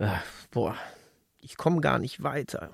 äh, 0.00 0.18
boah, 0.50 0.76
ich 1.38 1.56
komme 1.56 1.80
gar 1.80 1.98
nicht 1.98 2.22
weiter. 2.22 2.72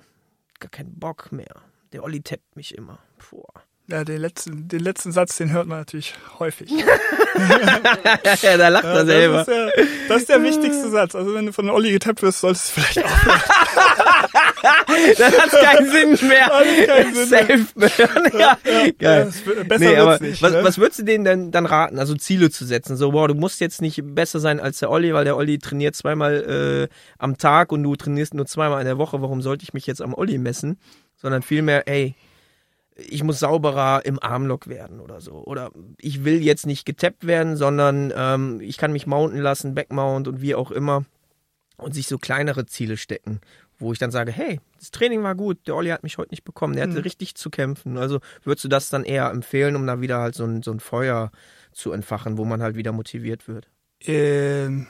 Gar 0.58 0.70
keinen 0.70 0.98
Bock 0.98 1.32
mehr. 1.32 1.62
Der 1.92 2.02
Olli 2.02 2.22
tappt 2.22 2.56
mich 2.56 2.74
immer. 2.74 2.98
Boah. 3.30 3.65
Ja, 3.88 4.02
den 4.02 4.20
letzten, 4.20 4.66
den 4.66 4.80
letzten 4.80 5.12
Satz, 5.12 5.36
den 5.36 5.52
hört 5.52 5.68
man 5.68 5.78
natürlich 5.78 6.14
häufig. 6.40 6.68
ja, 8.42 8.56
da 8.56 8.66
lacht 8.68 8.84
er 8.84 8.94
Das 8.94 9.06
selber. 9.06 9.40
ist, 9.42 9.46
der, 9.46 9.72
das 10.08 10.16
ist 10.22 10.28
der 10.28 10.42
wichtigste 10.42 10.90
Satz. 10.90 11.14
Also 11.14 11.34
wenn 11.34 11.46
du 11.46 11.52
von 11.52 11.70
Olli 11.70 11.92
getappt 11.92 12.20
wirst, 12.22 12.40
solltest 12.40 12.76
du 12.76 12.80
vielleicht 12.80 13.04
auch. 13.04 13.10
Dann 15.18 15.32
hat's 15.32 15.52
keinen 15.60 15.90
Sinn 16.18 16.28
mehr. 16.28 16.46
Hat 16.46 16.64
keinen 16.86 17.14
Sinn 17.14 17.28
mehr. 17.28 17.46
Self-Burn. 17.88 18.32
Ja, 18.40 18.58
geil. 18.98 19.26
das 19.26 19.46
wird- 19.46 19.68
besser 19.68 19.84
nee, 19.84 19.96
wird's 19.96 20.00
aber 20.00 20.18
nicht, 20.20 20.42
was, 20.42 20.52
ne? 20.52 20.64
was 20.64 20.78
würdest 20.78 20.98
du 20.98 21.02
denen 21.04 21.24
denn 21.24 21.50
dann 21.52 21.66
raten? 21.66 21.98
Also 22.00 22.14
Ziele 22.16 22.50
zu 22.50 22.64
setzen. 22.64 22.96
So, 22.96 23.12
boah, 23.12 23.28
du 23.28 23.34
musst 23.34 23.60
jetzt 23.60 23.80
nicht 23.82 24.00
besser 24.04 24.40
sein 24.40 24.58
als 24.58 24.80
der 24.80 24.90
Olli, 24.90 25.14
weil 25.14 25.24
der 25.24 25.36
Olli 25.36 25.58
trainiert 25.58 25.94
zweimal 25.94 26.88
äh, 26.90 26.94
am 27.18 27.38
Tag 27.38 27.70
und 27.70 27.84
du 27.84 27.94
trainierst 27.94 28.34
nur 28.34 28.46
zweimal 28.46 28.80
in 28.80 28.86
der 28.86 28.98
Woche. 28.98 29.22
Warum 29.22 29.42
sollte 29.42 29.62
ich 29.62 29.74
mich 29.74 29.86
jetzt 29.86 30.02
am 30.02 30.12
Olli 30.14 30.38
messen? 30.38 30.80
Sondern 31.16 31.42
vielmehr, 31.42 31.86
ey, 31.86 32.14
ich 32.96 33.22
muss 33.22 33.38
sauberer 33.38 34.04
im 34.04 34.22
Armlock 34.22 34.68
werden 34.68 35.00
oder 35.00 35.20
so. 35.20 35.44
Oder 35.44 35.70
ich 35.98 36.24
will 36.24 36.42
jetzt 36.42 36.66
nicht 36.66 36.86
getappt 36.86 37.26
werden, 37.26 37.56
sondern 37.56 38.12
ähm, 38.16 38.60
ich 38.60 38.78
kann 38.78 38.92
mich 38.92 39.06
mounten 39.06 39.38
lassen, 39.38 39.74
Backmount 39.74 40.28
und 40.28 40.40
wie 40.40 40.54
auch 40.54 40.70
immer. 40.70 41.04
Und 41.76 41.94
sich 41.94 42.06
so 42.06 42.16
kleinere 42.16 42.64
Ziele 42.64 42.96
stecken, 42.96 43.42
wo 43.78 43.92
ich 43.92 43.98
dann 43.98 44.10
sage, 44.10 44.32
hey, 44.32 44.60
das 44.78 44.90
Training 44.90 45.22
war 45.22 45.34
gut, 45.34 45.58
der 45.66 45.76
Olli 45.76 45.90
hat 45.90 46.04
mich 46.04 46.16
heute 46.16 46.30
nicht 46.30 46.44
bekommen, 46.44 46.74
der 46.74 46.88
hatte 46.88 47.04
richtig 47.04 47.34
zu 47.34 47.50
kämpfen. 47.50 47.98
Also 47.98 48.20
würdest 48.44 48.64
du 48.64 48.68
das 48.68 48.88
dann 48.88 49.04
eher 49.04 49.28
empfehlen, 49.28 49.76
um 49.76 49.86
da 49.86 50.00
wieder 50.00 50.18
halt 50.18 50.34
so 50.34 50.44
ein, 50.44 50.62
so 50.62 50.70
ein 50.70 50.80
Feuer 50.80 51.30
zu 51.72 51.92
entfachen, 51.92 52.38
wo 52.38 52.46
man 52.46 52.62
halt 52.62 52.76
wieder 52.76 52.92
motiviert 52.92 53.46
wird? 53.46 53.68
Ähm, 54.06 54.86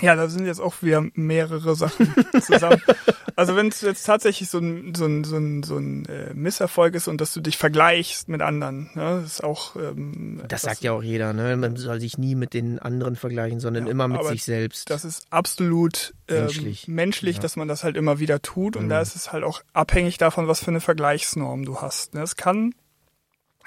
ja, 0.00 0.16
da 0.16 0.28
sind 0.28 0.46
jetzt 0.46 0.60
auch 0.60 0.82
wieder 0.82 1.04
mehrere 1.14 1.76
Sachen 1.76 2.12
zusammen. 2.42 2.82
also 3.36 3.54
wenn 3.54 3.68
es 3.68 3.80
jetzt 3.80 4.02
tatsächlich 4.04 4.48
so 4.50 4.58
ein, 4.58 4.92
so 4.94 5.06
ein, 5.06 5.22
so 5.22 5.36
ein, 5.36 5.62
so 5.62 5.76
ein 5.78 6.04
äh, 6.06 6.34
Misserfolg 6.34 6.94
ist 6.96 7.06
und 7.06 7.20
dass 7.20 7.32
du 7.32 7.40
dich 7.40 7.56
vergleichst 7.56 8.28
mit 8.28 8.42
anderen, 8.42 8.90
ne, 8.94 9.20
das 9.22 9.34
ist 9.34 9.44
auch 9.44 9.76
ähm, 9.76 10.42
Das 10.48 10.62
sagt 10.62 10.82
ja 10.82 10.92
auch 10.92 11.02
jeder, 11.02 11.32
ne? 11.32 11.56
Man 11.56 11.76
soll 11.76 12.00
sich 12.00 12.18
nie 12.18 12.34
mit 12.34 12.54
den 12.54 12.78
anderen 12.80 13.14
vergleichen, 13.14 13.60
sondern 13.60 13.86
Ja, 13.86 13.92
immer 13.92 14.08
mit 14.08 14.24
sich 14.26 14.42
selbst. 14.44 14.90
Das 14.90 15.04
ist 15.04 15.26
absolut 15.30 16.12
ähm, 16.26 16.40
Menschlich. 16.46 16.88
menschlich, 16.88 17.36
Ja. 17.36 17.42
dass 17.42 17.54
man 17.56 17.68
das 17.68 17.84
halt 17.84 17.96
immer 17.96 18.18
wieder 18.18 18.42
tut. 18.42 18.76
Und 18.76 18.86
Mhm. 18.86 18.90
da 18.90 19.00
ist 19.00 19.14
es 19.14 19.32
halt 19.32 19.44
auch 19.44 19.62
abhängig 19.74 20.18
davon, 20.18 20.48
was 20.48 20.58
für 20.60 20.72
eine 20.72 20.80
Vergleichsnorm 20.80 21.64
du 21.64 21.80
hast. 21.80 22.14
ne? 22.14 22.22
Es 22.22 22.34
kann 22.36 22.74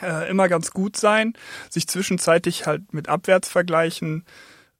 äh, 0.01 0.29
immer 0.29 0.47
ganz 0.49 0.71
gut 0.71 0.97
sein, 0.97 1.33
sich 1.69 1.87
zwischenzeitlich 1.87 2.65
halt 2.67 2.93
mit 2.93 3.07
Abwärtsvergleichen 3.09 4.25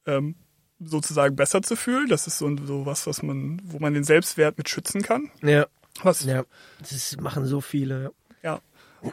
ähm, 0.06 0.36
sozusagen 0.80 1.36
besser 1.36 1.62
zu 1.62 1.76
fühlen. 1.76 2.08
Das 2.08 2.28
ist 2.28 2.38
so, 2.38 2.56
so 2.66 2.86
was, 2.86 3.08
was 3.08 3.24
man, 3.24 3.62
wo 3.66 3.80
man 3.80 3.94
den 3.94 4.04
Selbstwert 4.04 4.58
mit 4.58 4.70
schützen 4.70 5.02
kann. 5.02 5.32
ja, 5.42 5.66
Was 6.04 6.24
ja. 6.26 6.44
Das 6.80 7.18
machen 7.20 7.46
so 7.46 7.62
viele. 7.62 8.12
ja. 8.44 8.60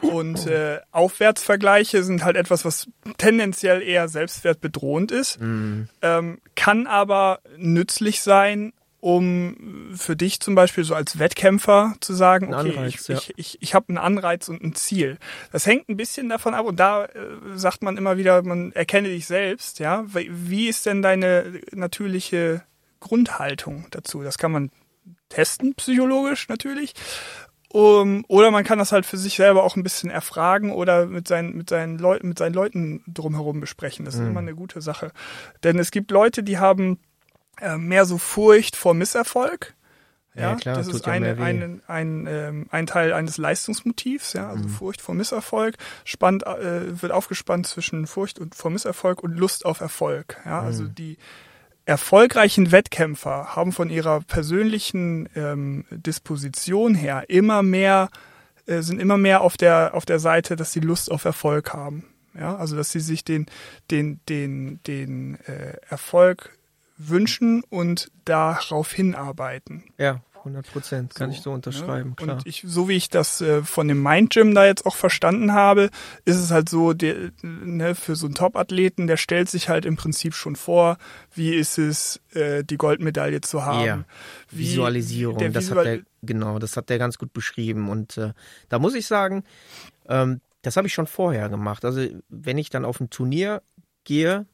Und 0.01 0.47
äh, 0.47 0.79
Aufwärtsvergleiche 0.91 2.03
sind 2.03 2.23
halt 2.23 2.35
etwas, 2.37 2.65
was 2.65 2.87
tendenziell 3.17 3.81
eher 3.83 4.07
selbstwertbedrohend 4.07 5.11
ist, 5.11 5.39
Mhm. 5.39 5.89
ähm, 6.01 6.39
kann 6.55 6.87
aber 6.87 7.39
nützlich 7.57 8.21
sein, 8.21 8.73
um 9.05 9.91
für 9.95 10.15
dich 10.15 10.39
zum 10.39 10.55
Beispiel 10.55 10.83
so 10.83 10.95
als 10.95 11.19
Wettkämpfer 11.19 11.93
zu 11.99 12.15
sagen, 12.15 12.47
okay, 12.55 12.71
Anreiz, 12.75 13.01
ich, 13.01 13.07
ja. 13.07 13.15
ich, 13.17 13.33
ich, 13.37 13.57
ich 13.61 13.75
habe 13.75 13.89
einen 13.89 13.99
Anreiz 13.99 14.49
und 14.49 14.63
ein 14.63 14.73
Ziel. 14.73 15.19
Das 15.51 15.67
hängt 15.67 15.89
ein 15.89 15.95
bisschen 15.95 16.27
davon 16.27 16.55
ab 16.55 16.65
und 16.65 16.79
da 16.79 17.05
äh, 17.05 17.09
sagt 17.53 17.83
man 17.83 17.97
immer 17.97 18.17
wieder, 18.17 18.41
man 18.41 18.71
erkenne 18.71 19.09
dich 19.09 19.27
selbst, 19.27 19.77
ja. 19.77 20.05
Wie- 20.07 20.31
Wie 20.31 20.67
ist 20.69 20.87
denn 20.87 21.03
deine 21.03 21.61
natürliche 21.71 22.63
Grundhaltung 22.99 23.85
dazu? 23.91 24.23
Das 24.23 24.39
kann 24.39 24.51
man 24.51 24.71
testen, 25.29 25.75
psychologisch 25.75 26.49
natürlich. 26.49 26.93
Um, 27.71 28.25
oder 28.27 28.49
man 28.49 28.63
kann 28.63 28.79
das 28.79 28.91
halt 28.91 29.05
für 29.05 29.17
sich 29.17 29.35
selber 29.35 29.63
auch 29.63 29.75
ein 29.75 29.83
bisschen 29.83 30.09
erfragen 30.09 30.71
oder 30.71 31.05
mit 31.05 31.27
seinen, 31.27 31.55
mit 31.55 31.69
seinen 31.69 31.99
Leuten, 31.99 32.29
mit 32.29 32.39
seinen 32.39 32.53
Leuten 32.55 33.03
drumherum 33.05 33.59
besprechen. 33.59 34.03
Das 34.05 34.15
ist 34.15 34.21
Mhm. 34.21 34.27
immer 34.29 34.39
eine 34.39 34.55
gute 34.55 34.81
Sache. 34.81 35.11
Denn 35.63 35.77
es 35.77 35.91
gibt 35.91 36.09
Leute, 36.09 36.41
die 36.41 36.57
haben 36.57 36.97
äh, 37.61 37.77
mehr 37.77 38.05
so 38.05 38.17
Furcht 38.17 38.75
vor 38.75 38.93
Misserfolg. 38.93 39.73
Ja, 40.35 40.49
Ja, 40.51 40.55
klar, 40.55 40.75
das 40.75 40.87
ist 40.89 41.05
ja 41.05 41.17
mehr 41.19 41.37
weh. 41.37 41.41
ein, 41.43 41.81
ein, 41.87 42.27
ähm, 42.27 42.67
ein 42.69 42.87
Teil 42.87 43.13
eines 43.13 43.37
Leistungsmotivs, 43.37 44.33
ja, 44.33 44.43
Mhm. 44.43 44.49
also 44.49 44.67
Furcht 44.67 45.01
vor 45.01 45.15
Misserfolg, 45.15 45.75
spannt, 46.03 46.45
äh, 46.45 47.01
wird 47.01 47.11
aufgespannt 47.13 47.67
zwischen 47.67 48.05
Furcht 48.05 48.39
und 48.39 48.53
vor 48.53 48.69
Misserfolg 48.71 49.23
und 49.23 49.37
Lust 49.37 49.65
auf 49.65 49.79
Erfolg. 49.79 50.37
Ja, 50.45 50.59
also 50.61 50.83
Mhm. 50.83 50.95
die 50.95 51.17
erfolgreichen 51.85 52.71
Wettkämpfer 52.71 53.55
haben 53.55 53.71
von 53.71 53.89
ihrer 53.89 54.21
persönlichen 54.21 55.29
ähm, 55.35 55.85
Disposition 55.91 56.95
her 56.95 57.25
immer 57.29 57.61
mehr, 57.63 58.09
äh, 58.65 58.81
sind 58.81 58.99
immer 58.99 59.17
mehr 59.17 59.41
auf 59.41 59.55
der, 59.55 59.93
auf 59.93 60.03
der 60.05 60.19
Seite, 60.19 60.55
dass 60.55 60.73
sie 60.73 60.79
Lust 60.79 61.11
auf 61.11 61.25
Erfolg 61.25 61.73
haben. 61.73 62.07
Ja, 62.37 62.55
also 62.57 62.75
dass 62.75 62.91
sie 62.91 62.99
sich 62.99 63.23
den, 63.23 63.45
den, 63.91 64.19
den, 64.27 64.81
den 64.87 65.35
äh, 65.45 65.77
Erfolg 65.87 66.49
wünschen 66.97 67.63
und 67.69 68.11
darauf 68.25 68.91
hinarbeiten. 68.91 69.83
Ja, 69.97 70.21
100 70.45 70.71
Prozent. 70.71 71.15
Kann 71.15 71.31
ich 71.31 71.41
so 71.41 71.49
ne? 71.49 71.55
unterschreiben, 71.55 72.15
klar. 72.15 72.37
Und 72.37 72.47
ich, 72.47 72.63
so 72.65 72.87
wie 72.87 72.95
ich 72.95 73.09
das 73.09 73.41
äh, 73.41 73.63
von 73.63 73.87
dem 73.87 74.01
Mind 74.01 74.31
Gym 74.31 74.53
da 74.53 74.65
jetzt 74.65 74.85
auch 74.85 74.95
verstanden 74.95 75.53
habe, 75.53 75.89
ist 76.23 76.37
es 76.37 76.51
halt 76.51 76.69
so, 76.69 76.93
der, 76.93 77.31
ne, 77.41 77.95
für 77.95 78.15
so 78.15 78.27
einen 78.27 78.35
Top-Athleten, 78.35 79.07
der 79.07 79.17
stellt 79.17 79.49
sich 79.49 79.69
halt 79.69 79.85
im 79.85 79.95
Prinzip 79.95 80.35
schon 80.35 80.55
vor, 80.55 80.97
wie 81.33 81.53
ist 81.53 81.77
es, 81.77 82.21
äh, 82.33 82.63
die 82.63 82.77
Goldmedaille 82.77 83.41
zu 83.41 83.65
haben. 83.65 83.85
Ja. 83.85 84.05
Wie, 84.49 84.59
Visualisierung, 84.59 85.37
der 85.39 85.49
das 85.49 85.65
Visual- 85.65 85.79
hat 85.79 85.85
der, 85.85 86.01
genau, 86.21 86.59
das 86.59 86.77
hat 86.77 86.89
der 86.89 86.99
ganz 86.99 87.17
gut 87.17 87.33
beschrieben. 87.33 87.89
Und 87.89 88.17
äh, 88.17 88.33
da 88.69 88.79
muss 88.79 88.93
ich 88.93 89.07
sagen, 89.07 89.43
ähm, 90.07 90.41
das 90.61 90.77
habe 90.77 90.87
ich 90.87 90.93
schon 90.93 91.07
vorher 91.07 91.49
gemacht. 91.49 91.85
Also 91.85 92.07
wenn 92.29 92.57
ich 92.57 92.69
dann 92.69 92.85
auf 92.85 92.99
ein 92.99 93.09
Turnier 93.09 93.61
gehe, 94.03 94.45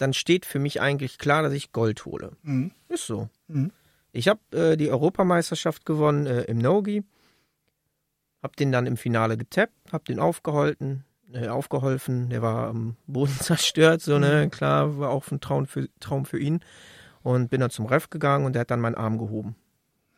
dann 0.00 0.14
steht 0.14 0.46
für 0.46 0.58
mich 0.58 0.80
eigentlich 0.80 1.18
klar, 1.18 1.42
dass 1.42 1.52
ich 1.52 1.72
Gold 1.72 2.04
hole. 2.06 2.32
Mhm. 2.42 2.72
Ist 2.88 3.06
so. 3.06 3.28
Mhm. 3.48 3.70
Ich 4.12 4.28
habe 4.28 4.40
äh, 4.52 4.76
die 4.76 4.90
Europameisterschaft 4.90 5.84
gewonnen 5.84 6.26
äh, 6.26 6.42
im 6.42 6.58
Nogi, 6.58 7.04
habe 8.42 8.56
den 8.56 8.72
dann 8.72 8.86
im 8.86 8.96
Finale 8.96 9.36
getappt, 9.36 9.92
habe 9.92 10.04
den 10.04 10.18
aufgeholten, 10.18 11.04
äh, 11.32 11.48
aufgeholfen. 11.48 12.30
Der 12.30 12.40
war 12.40 12.68
am 12.68 12.96
Boden 13.06 13.36
zerstört, 13.40 14.00
so 14.00 14.18
ne, 14.18 14.48
klar, 14.50 14.98
war 14.98 15.10
auch 15.10 15.30
ein 15.30 15.40
Traum 15.40 15.66
für, 15.66 15.88
Traum 16.00 16.24
für 16.24 16.38
ihn. 16.38 16.60
Und 17.22 17.50
bin 17.50 17.60
dann 17.60 17.68
zum 17.68 17.84
Ref 17.84 18.08
gegangen 18.08 18.46
und 18.46 18.54
der 18.54 18.60
hat 18.60 18.70
dann 18.70 18.80
meinen 18.80 18.94
Arm 18.94 19.18
gehoben. 19.18 19.54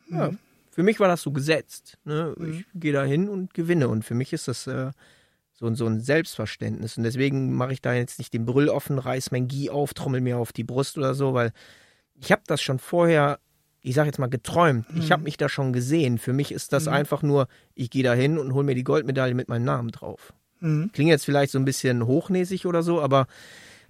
Ja, 0.08 0.30
für 0.70 0.84
mich 0.84 1.00
war 1.00 1.08
das 1.08 1.22
so 1.22 1.32
gesetzt. 1.32 1.98
Ne? 2.04 2.34
Ich 2.48 2.64
gehe 2.74 2.92
da 2.92 3.02
hin 3.02 3.28
und 3.28 3.52
gewinne. 3.54 3.88
Und 3.88 4.04
für 4.04 4.14
mich 4.14 4.32
ist 4.32 4.46
das 4.46 4.68
äh, 4.68 4.92
so, 5.62 5.74
so 5.74 5.86
ein 5.86 6.00
Selbstverständnis. 6.00 6.98
Und 6.98 7.04
deswegen 7.04 7.52
mache 7.52 7.72
ich 7.72 7.80
da 7.80 7.94
jetzt 7.94 8.18
nicht 8.18 8.34
den 8.34 8.44
Brüll 8.44 8.68
offen, 8.68 8.98
reiß 8.98 9.30
mein 9.30 9.46
Gi 9.46 9.70
auf, 9.70 9.94
trommel 9.94 10.20
mir 10.20 10.38
auf 10.38 10.52
die 10.52 10.64
Brust 10.64 10.98
oder 10.98 11.14
so, 11.14 11.34
weil 11.34 11.52
ich 12.20 12.32
habe 12.32 12.42
das 12.46 12.60
schon 12.60 12.80
vorher, 12.80 13.38
ich 13.80 13.94
sage 13.94 14.08
jetzt 14.08 14.18
mal, 14.18 14.28
geträumt. 14.28 14.86
Ich 14.96 15.12
habe 15.12 15.22
mich 15.22 15.36
da 15.36 15.48
schon 15.48 15.72
gesehen. 15.72 16.18
Für 16.18 16.32
mich 16.32 16.52
ist 16.52 16.72
das 16.72 16.88
einfach 16.88 17.22
nur, 17.22 17.46
ich 17.74 17.90
gehe 17.90 18.02
da 18.02 18.12
hin 18.14 18.38
und 18.38 18.54
hole 18.54 18.64
mir 18.64 18.74
die 18.74 18.84
Goldmedaille 18.84 19.34
mit 19.34 19.48
meinem 19.48 19.64
Namen 19.64 19.90
drauf. 19.90 20.32
Mhm. 20.60 20.90
Klingt 20.92 21.10
jetzt 21.10 21.24
vielleicht 21.24 21.52
so 21.52 21.58
ein 21.58 21.64
bisschen 21.64 22.06
hochnäsig 22.06 22.66
oder 22.66 22.82
so, 22.82 23.00
aber 23.00 23.26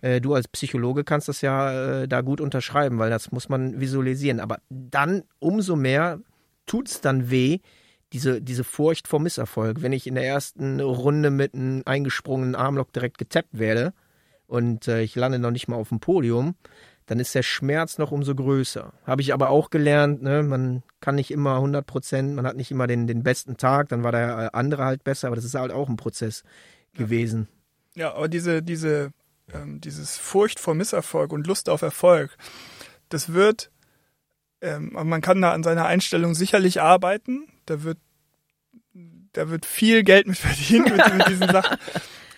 äh, 0.02 0.20
du 0.20 0.34
als 0.34 0.48
Psychologe 0.48 1.04
kannst 1.04 1.28
das 1.28 1.40
ja 1.40 2.02
äh, 2.02 2.08
da 2.08 2.20
gut 2.20 2.40
unterschreiben, 2.40 2.98
weil 2.98 3.10
das 3.10 3.32
muss 3.32 3.48
man 3.48 3.80
visualisieren. 3.80 4.40
Aber 4.40 4.58
dann 4.68 5.22
umso 5.38 5.76
mehr 5.76 6.20
tut 6.66 6.88
es 6.88 7.00
dann 7.00 7.30
weh, 7.30 7.60
diese, 8.12 8.42
diese 8.42 8.64
Furcht 8.64 9.08
vor 9.08 9.20
Misserfolg. 9.20 9.82
Wenn 9.82 9.92
ich 9.92 10.06
in 10.06 10.14
der 10.14 10.26
ersten 10.26 10.80
Runde 10.80 11.30
mit 11.30 11.54
einem 11.54 11.82
eingesprungenen 11.84 12.54
Armlock 12.54 12.92
direkt 12.92 13.18
getappt 13.18 13.58
werde 13.58 13.92
und 14.46 14.88
äh, 14.88 15.02
ich 15.02 15.14
lande 15.14 15.38
noch 15.38 15.50
nicht 15.50 15.68
mal 15.68 15.76
auf 15.76 15.88
dem 15.88 16.00
Podium, 16.00 16.54
dann 17.06 17.20
ist 17.20 17.34
der 17.34 17.42
Schmerz 17.42 17.98
noch 17.98 18.12
umso 18.12 18.34
größer. 18.34 18.92
Habe 19.04 19.22
ich 19.22 19.32
aber 19.32 19.50
auch 19.50 19.70
gelernt, 19.70 20.22
ne? 20.22 20.42
man 20.42 20.82
kann 21.00 21.16
nicht 21.16 21.30
immer 21.30 21.56
100 21.56 21.86
Prozent, 21.86 22.34
man 22.34 22.46
hat 22.46 22.56
nicht 22.56 22.70
immer 22.70 22.86
den, 22.86 23.06
den 23.06 23.22
besten 23.22 23.56
Tag, 23.56 23.88
dann 23.88 24.04
war 24.04 24.12
der 24.12 24.38
äh, 24.38 24.56
andere 24.56 24.84
halt 24.84 25.04
besser, 25.04 25.26
aber 25.28 25.36
das 25.36 25.44
ist 25.44 25.54
halt 25.54 25.72
auch 25.72 25.88
ein 25.88 25.96
Prozess 25.96 26.44
gewesen. 26.94 27.48
Ja, 27.94 28.14
aber 28.14 28.28
diese, 28.28 28.62
diese, 28.62 29.10
ähm, 29.52 29.80
dieses 29.80 30.16
Furcht 30.16 30.60
vor 30.60 30.74
Misserfolg 30.74 31.32
und 31.32 31.46
Lust 31.46 31.68
auf 31.68 31.82
Erfolg, 31.82 32.36
das 33.08 33.32
wird, 33.32 33.70
ähm, 34.60 34.90
man 34.92 35.20
kann 35.20 35.42
da 35.42 35.52
an 35.52 35.62
seiner 35.62 35.86
Einstellung 35.86 36.34
sicherlich 36.34 36.80
arbeiten. 36.80 37.51
Da 37.66 37.82
wird, 37.82 37.98
da 39.32 39.48
wird 39.48 39.66
viel 39.66 40.02
Geld 40.02 40.26
mit 40.26 40.38
verdient 40.38 40.90
mit, 40.90 41.14
mit 41.14 41.28
diesen 41.28 41.48
Sachen. 41.52 41.78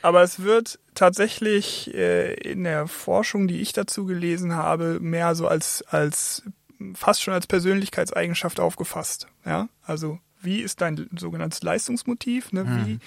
Aber 0.02 0.22
es 0.22 0.42
wird 0.42 0.78
tatsächlich 0.94 1.94
äh, 1.94 2.34
in 2.34 2.64
der 2.64 2.86
Forschung, 2.88 3.48
die 3.48 3.60
ich 3.60 3.72
dazu 3.72 4.04
gelesen 4.04 4.54
habe, 4.54 5.00
mehr 5.00 5.34
so 5.34 5.48
als, 5.48 5.82
als 5.88 6.42
fast 6.94 7.22
schon 7.22 7.32
als 7.32 7.46
Persönlichkeitseigenschaft 7.46 8.60
aufgefasst. 8.60 9.28
Ja, 9.46 9.68
also 9.82 10.18
wie 10.42 10.60
ist 10.60 10.82
dein 10.82 11.08
sogenanntes 11.16 11.62
Leistungsmotiv? 11.62 12.52
Ne? 12.52 12.66
Wie, 12.84 12.98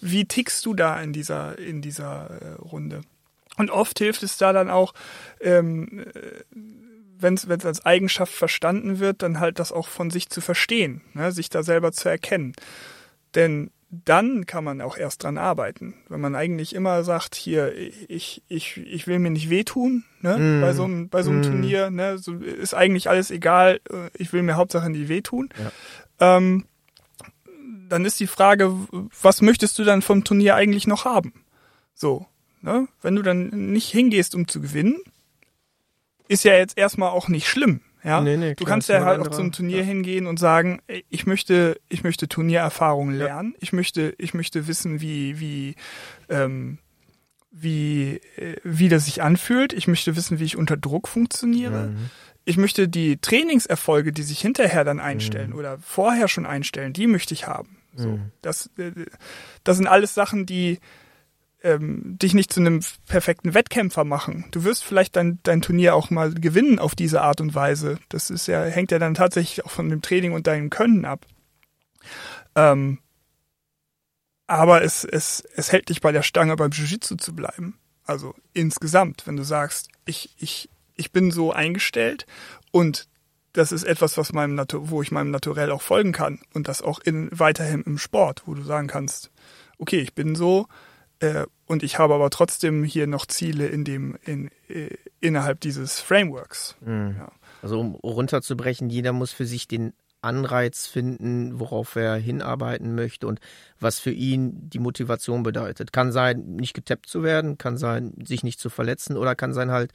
wie 0.00 0.24
tickst 0.24 0.64
du 0.64 0.72
da 0.72 0.98
in 1.00 1.12
dieser, 1.12 1.58
in 1.58 1.82
dieser 1.82 2.30
äh, 2.30 2.52
Runde? 2.54 3.02
Und 3.58 3.70
oft 3.70 3.98
hilft 3.98 4.22
es 4.22 4.36
da 4.38 4.52
dann 4.52 4.70
auch, 4.70 4.94
ähm, 5.40 6.04
wenn 7.18 7.34
es 7.34 7.48
als 7.48 7.84
Eigenschaft 7.84 8.32
verstanden 8.32 8.98
wird, 8.98 9.22
dann 9.22 9.40
halt 9.40 9.58
das 9.58 9.72
auch 9.72 9.88
von 9.88 10.10
sich 10.10 10.28
zu 10.28 10.40
verstehen, 10.40 11.02
ne? 11.14 11.32
sich 11.32 11.50
da 11.50 11.62
selber 11.62 11.92
zu 11.92 12.08
erkennen. 12.08 12.54
Denn 13.34 13.70
dann 13.90 14.46
kann 14.46 14.64
man 14.64 14.80
auch 14.80 14.96
erst 14.96 15.22
dran 15.22 15.38
arbeiten. 15.38 15.94
Wenn 16.08 16.20
man 16.20 16.34
eigentlich 16.34 16.74
immer 16.74 17.04
sagt, 17.04 17.34
hier, 17.34 17.72
ich, 18.08 18.42
ich, 18.48 18.78
ich 18.78 19.06
will 19.06 19.18
mir 19.18 19.30
nicht 19.30 19.48
wehtun, 19.48 20.04
ne? 20.20 20.36
Mm. 20.38 20.60
bei 20.60 20.72
so 20.72 20.84
einem, 20.84 21.08
bei 21.08 21.22
so 21.22 21.30
einem 21.30 21.40
Mm. 21.40 21.44
Turnier, 21.44 21.90
ne? 21.90 22.18
so, 22.18 22.34
ist 22.34 22.74
eigentlich 22.74 23.08
alles 23.08 23.30
egal, 23.30 23.80
äh, 23.90 24.10
ich 24.14 24.32
will 24.32 24.42
mir 24.42 24.56
Hauptsache 24.56 24.90
nicht 24.90 25.08
wehtun. 25.08 25.50
Ähm, 26.18 26.64
dann 27.88 28.04
ist 28.04 28.18
die 28.18 28.26
Frage, 28.26 28.74
was 29.22 29.40
möchtest 29.40 29.78
du 29.78 29.84
dann 29.84 30.02
vom 30.02 30.24
Turnier 30.24 30.56
eigentlich 30.56 30.88
noch 30.88 31.04
haben? 31.04 31.32
So, 31.94 32.26
ne? 32.62 32.88
Wenn 33.02 33.14
du 33.14 33.22
dann 33.22 33.72
nicht 33.72 33.88
hingehst, 33.90 34.34
um 34.34 34.48
zu 34.48 34.60
gewinnen, 34.60 35.00
ist 36.28 36.44
ja 36.44 36.54
jetzt 36.54 36.76
erstmal 36.78 37.10
auch 37.10 37.28
nicht 37.28 37.48
schlimm. 37.48 37.80
Ja, 38.04 38.20
Nee, 38.20 38.36
nee, 38.36 38.50
du 38.50 38.64
klar, 38.64 38.68
kannst 38.70 38.88
ja 38.88 38.98
ein 38.98 39.04
halt 39.04 39.20
auch 39.20 39.30
zum 39.30 39.50
Turnier 39.50 39.78
ja. 39.78 39.82
hingehen 39.84 40.26
und 40.28 40.38
sagen, 40.38 40.80
ich 41.10 41.26
möchte, 41.26 41.80
ich 41.88 42.04
möchte 42.04 42.28
Turniererfahrung 42.28 43.10
lernen. 43.10 43.54
Ich 43.58 43.72
möchte, 43.72 44.14
ich 44.18 44.32
möchte 44.32 44.68
wissen, 44.68 45.00
wie, 45.00 45.40
wie, 45.40 45.74
ähm, 46.28 46.78
wie, 47.50 48.20
äh, 48.36 48.56
wie 48.62 48.88
das 48.88 49.06
sich 49.06 49.22
anfühlt. 49.22 49.72
Ich 49.72 49.88
möchte 49.88 50.14
wissen, 50.14 50.38
wie 50.38 50.44
ich 50.44 50.56
unter 50.56 50.76
Druck 50.76 51.08
funktioniere. 51.08 51.88
Mhm. 51.88 52.10
Ich 52.44 52.56
möchte 52.56 52.86
die 52.88 53.16
Trainingserfolge, 53.16 54.12
die 54.12 54.22
sich 54.22 54.40
hinterher 54.40 54.84
dann 54.84 55.00
einstellen 55.00 55.50
Mhm. 55.50 55.56
oder 55.56 55.78
vorher 55.80 56.28
schon 56.28 56.46
einstellen, 56.46 56.92
die 56.92 57.08
möchte 57.08 57.34
ich 57.34 57.48
haben. 57.48 57.76
So, 57.96 58.08
Mhm. 58.10 58.30
das, 58.40 58.70
äh, 58.78 58.92
das 59.64 59.78
sind 59.78 59.88
alles 59.88 60.14
Sachen, 60.14 60.46
die 60.46 60.78
ähm, 61.62 62.18
dich 62.18 62.34
nicht 62.34 62.52
zu 62.52 62.60
einem 62.60 62.80
perfekten 63.06 63.54
Wettkämpfer 63.54 64.04
machen. 64.04 64.46
Du 64.50 64.64
wirst 64.64 64.84
vielleicht 64.84 65.16
dein, 65.16 65.38
dein 65.42 65.62
Turnier 65.62 65.94
auch 65.94 66.10
mal 66.10 66.32
gewinnen 66.32 66.78
auf 66.78 66.94
diese 66.94 67.22
Art 67.22 67.40
und 67.40 67.54
Weise. 67.54 67.98
Das 68.08 68.30
ist 68.30 68.46
ja, 68.46 68.64
hängt 68.64 68.90
ja 68.90 68.98
dann 68.98 69.14
tatsächlich 69.14 69.64
auch 69.64 69.70
von 69.70 69.88
dem 69.88 70.02
Training 70.02 70.32
und 70.32 70.46
deinem 70.46 70.70
Können 70.70 71.04
ab. 71.04 71.26
Ähm, 72.54 72.98
aber 74.46 74.82
es, 74.82 75.04
es, 75.04 75.42
es 75.54 75.72
hält 75.72 75.88
dich 75.88 76.00
bei 76.00 76.12
der 76.12 76.22
Stange 76.22 76.54
beim 76.56 76.70
Jiu-Jitsu 76.70 77.16
zu 77.16 77.34
bleiben. 77.34 77.78
Also 78.04 78.34
insgesamt, 78.52 79.26
wenn 79.26 79.36
du 79.36 79.42
sagst, 79.42 79.88
ich, 80.04 80.30
ich, 80.38 80.68
ich 80.94 81.10
bin 81.10 81.32
so 81.32 81.52
eingestellt 81.52 82.26
und 82.70 83.08
das 83.52 83.72
ist 83.72 83.84
etwas, 83.84 84.16
was 84.18 84.32
meinem 84.32 84.54
Natur, 84.54 84.90
wo 84.90 85.02
ich 85.02 85.10
meinem 85.10 85.30
Naturell 85.30 85.72
auch 85.72 85.82
folgen 85.82 86.12
kann 86.12 86.40
und 86.52 86.68
das 86.68 86.82
auch 86.82 87.00
in, 87.00 87.28
weiterhin 87.32 87.82
im 87.82 87.98
Sport, 87.98 88.42
wo 88.46 88.54
du 88.54 88.62
sagen 88.62 88.86
kannst, 88.86 89.30
okay, 89.78 89.98
ich 89.98 90.14
bin 90.14 90.36
so 90.36 90.68
äh, 91.20 91.46
und 91.66 91.82
ich 91.82 91.98
habe 91.98 92.14
aber 92.14 92.30
trotzdem 92.30 92.84
hier 92.84 93.06
noch 93.06 93.26
Ziele 93.26 93.66
in 93.66 93.84
dem 93.84 94.16
in, 94.24 94.50
äh, 94.68 94.96
innerhalb 95.20 95.60
dieses 95.60 96.00
Frameworks. 96.00 96.76
Mhm. 96.80 97.16
Ja. 97.18 97.32
Also 97.62 97.80
um 97.80 97.94
runterzubrechen, 97.94 98.90
jeder 98.90 99.12
muss 99.12 99.32
für 99.32 99.46
sich 99.46 99.66
den 99.66 99.92
Anreiz 100.22 100.86
finden, 100.86 101.60
worauf 101.60 101.96
er 101.96 102.16
hinarbeiten 102.16 102.94
möchte 102.94 103.26
und 103.26 103.40
was 103.78 103.98
für 103.98 104.10
ihn 104.10 104.68
die 104.68 104.78
Motivation 104.78 105.42
bedeutet. 105.42 105.92
Kann 105.92 106.12
sein, 106.12 106.56
nicht 106.56 106.74
getappt 106.74 107.06
zu 107.06 107.22
werden, 107.22 107.58
kann 107.58 107.76
sein, 107.76 108.12
sich 108.24 108.42
nicht 108.42 108.58
zu 108.58 108.68
verletzen 108.68 109.16
oder 109.16 109.34
kann 109.34 109.54
sein, 109.54 109.70
halt 109.70 109.92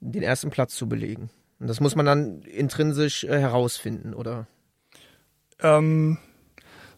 den 0.00 0.22
ersten 0.22 0.50
Platz 0.50 0.74
zu 0.74 0.88
belegen. 0.88 1.30
Und 1.58 1.66
das 1.68 1.80
muss 1.80 1.96
man 1.96 2.06
dann 2.06 2.42
intrinsisch 2.42 3.24
äh, 3.24 3.38
herausfinden, 3.38 4.14
oder? 4.14 4.46
Ähm, 5.60 6.18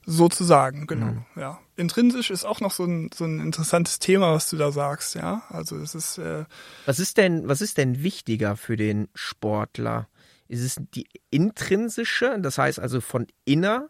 sozusagen, 0.06 0.86
genau. 0.86 1.06
Mhm. 1.06 1.24
Ja. 1.36 1.60
Intrinsisch 1.76 2.30
ist 2.30 2.44
auch 2.44 2.60
noch 2.60 2.72
so 2.72 2.84
ein, 2.84 3.10
so 3.14 3.24
ein 3.24 3.40
interessantes 3.40 3.98
Thema, 3.98 4.32
was 4.34 4.50
du 4.50 4.56
da 4.56 4.72
sagst, 4.72 5.14
ja. 5.14 5.42
Also 5.48 5.76
es 5.76 5.94
ist 5.94 6.18
äh, 6.18 6.44
Was 6.86 6.98
ist 6.98 7.16
denn, 7.16 7.48
was 7.48 7.60
ist 7.60 7.78
denn 7.78 8.02
wichtiger 8.02 8.56
für 8.56 8.76
den 8.76 9.08
Sportler? 9.14 10.08
Ist 10.48 10.62
es 10.62 10.76
die 10.94 11.06
intrinsische, 11.30 12.38
das 12.40 12.58
heißt 12.58 12.78
also 12.78 13.00
von 13.00 13.26
inner, 13.44 13.88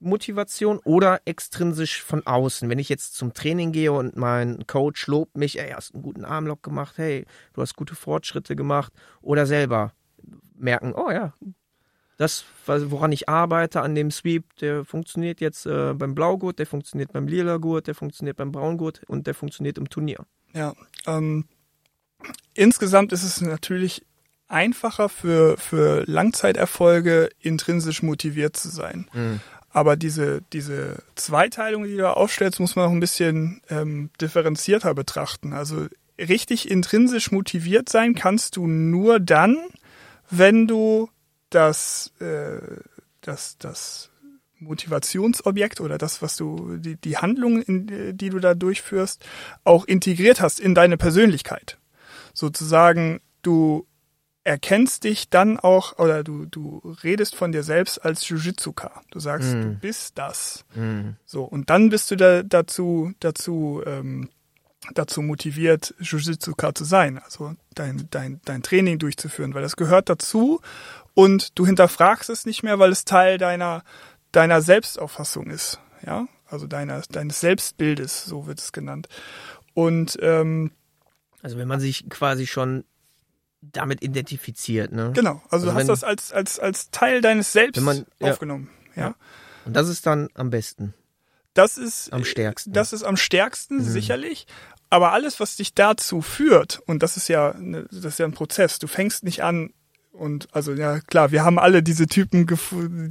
Motivation 0.00 0.80
oder 0.84 1.20
extrinsisch 1.24 2.02
von 2.02 2.26
außen. 2.26 2.68
Wenn 2.68 2.78
ich 2.78 2.88
jetzt 2.88 3.14
zum 3.14 3.32
Training 3.32 3.72
gehe 3.72 3.92
und 3.92 4.16
mein 4.16 4.66
Coach 4.66 5.06
lobt 5.06 5.36
mich, 5.36 5.58
ey, 5.58 5.70
hast 5.70 5.94
einen 5.94 6.02
guten 6.02 6.24
Armlock 6.24 6.62
gemacht, 6.62 6.98
hey, 6.98 7.24
du 7.54 7.62
hast 7.62 7.74
gute 7.74 7.94
Fortschritte 7.94 8.54
gemacht 8.54 8.92
oder 9.22 9.46
selber 9.46 9.92
merken, 10.54 10.94
oh 10.94 11.10
ja, 11.10 11.34
das, 12.16 12.44
woran 12.66 13.12
ich 13.12 13.28
arbeite 13.28 13.80
an 13.80 13.94
dem 13.94 14.10
Sweep, 14.10 14.56
der 14.60 14.84
funktioniert 14.84 15.40
jetzt 15.40 15.66
äh, 15.66 15.94
beim 15.94 16.14
Blaugurt, 16.14 16.58
der 16.58 16.66
funktioniert 16.66 17.12
beim 17.12 17.26
lila 17.26 17.56
Gurt, 17.56 17.86
der 17.86 17.94
funktioniert 17.94 18.36
beim 18.36 18.52
Braungurt 18.52 19.02
und 19.08 19.26
der 19.26 19.34
funktioniert 19.34 19.78
im 19.78 19.88
Turnier. 19.88 20.24
Ja, 20.52 20.74
ähm, 21.06 21.46
insgesamt 22.54 23.12
ist 23.12 23.24
es 23.24 23.40
natürlich 23.40 24.04
einfacher 24.46 25.08
für, 25.08 25.56
für 25.56 26.04
Langzeiterfolge 26.06 27.30
intrinsisch 27.40 28.02
motiviert 28.02 28.56
zu 28.56 28.68
sein. 28.68 29.08
Mhm. 29.12 29.40
Aber 29.70 29.96
diese, 29.96 30.42
diese 30.52 31.02
Zweiteilung, 31.16 31.82
die 31.82 31.96
du 31.96 32.08
aufstellst, 32.08 32.60
muss 32.60 32.76
man 32.76 32.86
auch 32.86 32.92
ein 32.92 33.00
bisschen 33.00 33.60
ähm, 33.68 34.10
differenzierter 34.20 34.94
betrachten. 34.94 35.52
Also 35.52 35.88
richtig 36.16 36.70
intrinsisch 36.70 37.32
motiviert 37.32 37.88
sein 37.88 38.14
kannst 38.14 38.56
du 38.56 38.68
nur 38.68 39.18
dann, 39.18 39.56
wenn 40.30 40.68
du 40.68 41.08
das, 41.54 42.12
äh, 42.20 42.60
das, 43.20 43.56
das 43.58 44.10
Motivationsobjekt 44.58 45.80
oder 45.80 45.98
das, 45.98 46.22
was 46.22 46.36
du, 46.36 46.76
die, 46.76 46.96
die 46.96 47.16
Handlung, 47.16 47.62
in, 47.62 48.16
die 48.16 48.30
du 48.30 48.38
da 48.38 48.54
durchführst, 48.54 49.24
auch 49.64 49.84
integriert 49.84 50.40
hast 50.40 50.60
in 50.60 50.74
deine 50.74 50.96
Persönlichkeit. 50.96 51.78
Sozusagen, 52.32 53.20
du 53.42 53.86
erkennst 54.44 55.04
dich 55.04 55.30
dann 55.30 55.58
auch 55.58 55.98
oder 55.98 56.22
du, 56.22 56.44
du 56.44 56.94
redest 57.02 57.34
von 57.34 57.52
dir 57.52 57.62
selbst 57.62 58.04
als 58.04 58.28
Jujitsuka. 58.28 59.02
Du 59.10 59.18
sagst, 59.18 59.54
mm. 59.54 59.60
du 59.62 59.68
bist 59.76 60.18
das. 60.18 60.66
Mm. 60.74 61.10
So, 61.24 61.44
und 61.44 61.70
dann 61.70 61.88
bist 61.88 62.10
du 62.10 62.16
da, 62.16 62.42
dazu, 62.42 63.12
dazu, 63.20 63.82
ähm, 63.86 64.28
dazu 64.92 65.22
motiviert, 65.22 65.94
Jujitsuka 65.98 66.74
zu 66.74 66.84
sein, 66.84 67.18
also 67.18 67.54
dein, 67.74 68.06
dein, 68.10 68.40
dein 68.44 68.62
Training 68.62 68.98
durchzuführen, 68.98 69.54
weil 69.54 69.62
das 69.62 69.76
gehört 69.76 70.10
dazu 70.10 70.60
und 71.14 71.58
du 71.58 71.66
hinterfragst 71.66 72.30
es 72.30 72.46
nicht 72.46 72.62
mehr, 72.62 72.78
weil 72.78 72.92
es 72.92 73.04
Teil 73.04 73.38
deiner, 73.38 73.82
deiner 74.32 74.60
Selbstauffassung 74.62 75.50
ist, 75.50 75.80
ja, 76.04 76.26
also 76.46 76.66
deiner, 76.66 77.02
deines 77.10 77.40
Selbstbildes, 77.40 78.24
so 78.24 78.46
wird 78.46 78.58
es 78.58 78.72
genannt. 78.72 79.08
Und 79.74 80.18
ähm, 80.20 80.72
also 81.42 81.58
wenn 81.58 81.68
man 81.68 81.80
sich 81.80 82.08
quasi 82.08 82.46
schon 82.46 82.84
damit 83.60 84.02
identifiziert, 84.02 84.92
ne? 84.92 85.12
Genau, 85.14 85.42
also, 85.50 85.50
also 85.50 85.66
du 85.66 85.74
hast 85.74 85.88
das 85.88 86.04
als, 86.04 86.32
als, 86.32 86.58
als 86.58 86.90
Teil 86.90 87.20
deines 87.20 87.52
Selbst 87.52 87.80
man, 87.80 88.04
aufgenommen. 88.20 88.70
Ja. 88.94 89.02
ja. 89.02 89.14
Und 89.64 89.74
das 89.74 89.88
ist 89.88 90.06
dann 90.06 90.28
am 90.34 90.50
besten. 90.50 90.94
Das 91.54 91.78
ist 91.78 92.12
am 92.12 92.24
stärksten. 92.24 92.72
Das 92.72 92.92
ist 92.92 93.04
am 93.04 93.16
stärksten, 93.16 93.76
mhm. 93.76 93.82
sicherlich. 93.82 94.46
Aber 94.90 95.12
alles, 95.12 95.40
was 95.40 95.56
dich 95.56 95.74
dazu 95.74 96.20
führt, 96.20 96.80
und 96.86 97.02
das 97.02 97.16
ist 97.16 97.28
ja, 97.28 97.54
das 97.54 98.04
ist 98.04 98.18
ja 98.18 98.26
ein 98.26 98.32
Prozess. 98.32 98.78
Du 98.78 98.86
fängst 98.86 99.24
nicht 99.24 99.42
an, 99.42 99.72
und 100.14 100.48
also 100.52 100.72
ja 100.72 101.00
klar, 101.00 101.32
wir 101.32 101.44
haben 101.44 101.58
alle 101.58 101.82
diese 101.82 102.06
Typen, 102.06 102.46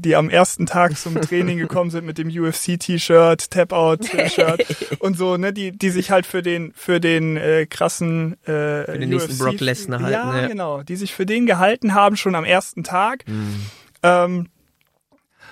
die 0.02 0.16
am 0.16 0.30
ersten 0.30 0.66
Tag 0.66 0.98
zum 0.98 1.20
Training 1.22 1.58
gekommen 1.60 1.90
sind 1.90 2.06
mit 2.06 2.18
dem 2.18 2.30
UFC-T-Shirt, 2.30 3.52
Tap-Out-Shirt 3.52 4.66
und 5.00 5.18
so, 5.18 5.38
ne, 5.38 5.54
die 5.54 5.72
die 5.72 5.90
sich 5.90 6.12
halt 6.12 6.26
für 6.26 6.42
den 6.42 6.72
für 6.76 7.00
den 7.00 7.38
äh, 7.38 7.66
krassen 7.66 8.34
äh, 8.44 8.86
für 8.86 8.98
den 9.00 9.14
UFC, 9.14 9.28
nächsten 9.28 9.38
Brock 9.38 9.60
Lesnar 9.60 10.02
halten. 10.02 10.14
Ja, 10.14 10.42
ja, 10.42 10.48
genau, 10.48 10.84
die 10.84 10.96
sich 10.96 11.14
für 11.14 11.26
den 11.26 11.46
gehalten 11.46 11.94
haben 11.94 12.16
schon 12.16 12.36
am 12.36 12.46
ersten 12.46 12.84
Tag. 12.84 13.28
Mhm. 13.28 13.66
Ähm, 14.02 14.48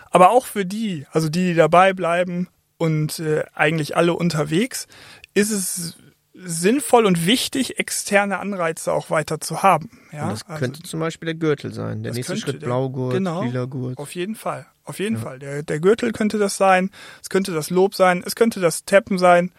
aber 0.09 0.31
auch 0.31 0.45
für 0.45 0.65
die, 0.65 1.05
also 1.11 1.29
die, 1.29 1.47
die 1.47 1.55
dabei 1.55 1.93
bleiben 1.93 2.49
und 2.77 3.19
äh, 3.19 3.43
eigentlich 3.53 3.95
alle 3.95 4.13
unterwegs, 4.13 4.87
ist 5.33 5.51
es 5.51 5.97
sinnvoll 6.43 7.05
und 7.05 7.25
wichtig, 7.25 7.79
externe 7.79 8.39
Anreize 8.39 8.91
auch 8.91 9.09
weiter 9.09 9.39
zu 9.39 9.63
haben. 9.63 9.89
Ja? 10.11 10.23
Und 10.23 10.31
das 10.31 10.43
also, 10.47 10.59
könnte 10.59 10.83
zum 10.83 10.99
Beispiel 10.99 11.27
der 11.27 11.35
Gürtel 11.35 11.73
sein. 11.73 12.03
Der 12.03 12.13
nächste 12.13 12.37
Schritt 12.37 12.59
Blaugurt, 12.59 13.13
genau, 13.13 13.43
lila 13.43 13.65
Gurt. 13.65 13.97
Auf 13.97 14.15
jeden 14.15 14.35
Fall. 14.35 14.65
Auf 14.83 14.99
jeden 14.99 15.15
ja. 15.15 15.21
Fall. 15.21 15.39
Der, 15.39 15.63
der 15.63 15.79
Gürtel 15.79 16.11
könnte 16.11 16.37
das 16.37 16.57
sein. 16.57 16.89
Es 17.21 17.29
könnte 17.29 17.53
das 17.53 17.69
Lob 17.69 17.95
sein. 17.95 18.23
Es 18.25 18.35
könnte 18.35 18.59
das 18.59 18.85
Tappen 18.85 19.17
sein. 19.17 19.51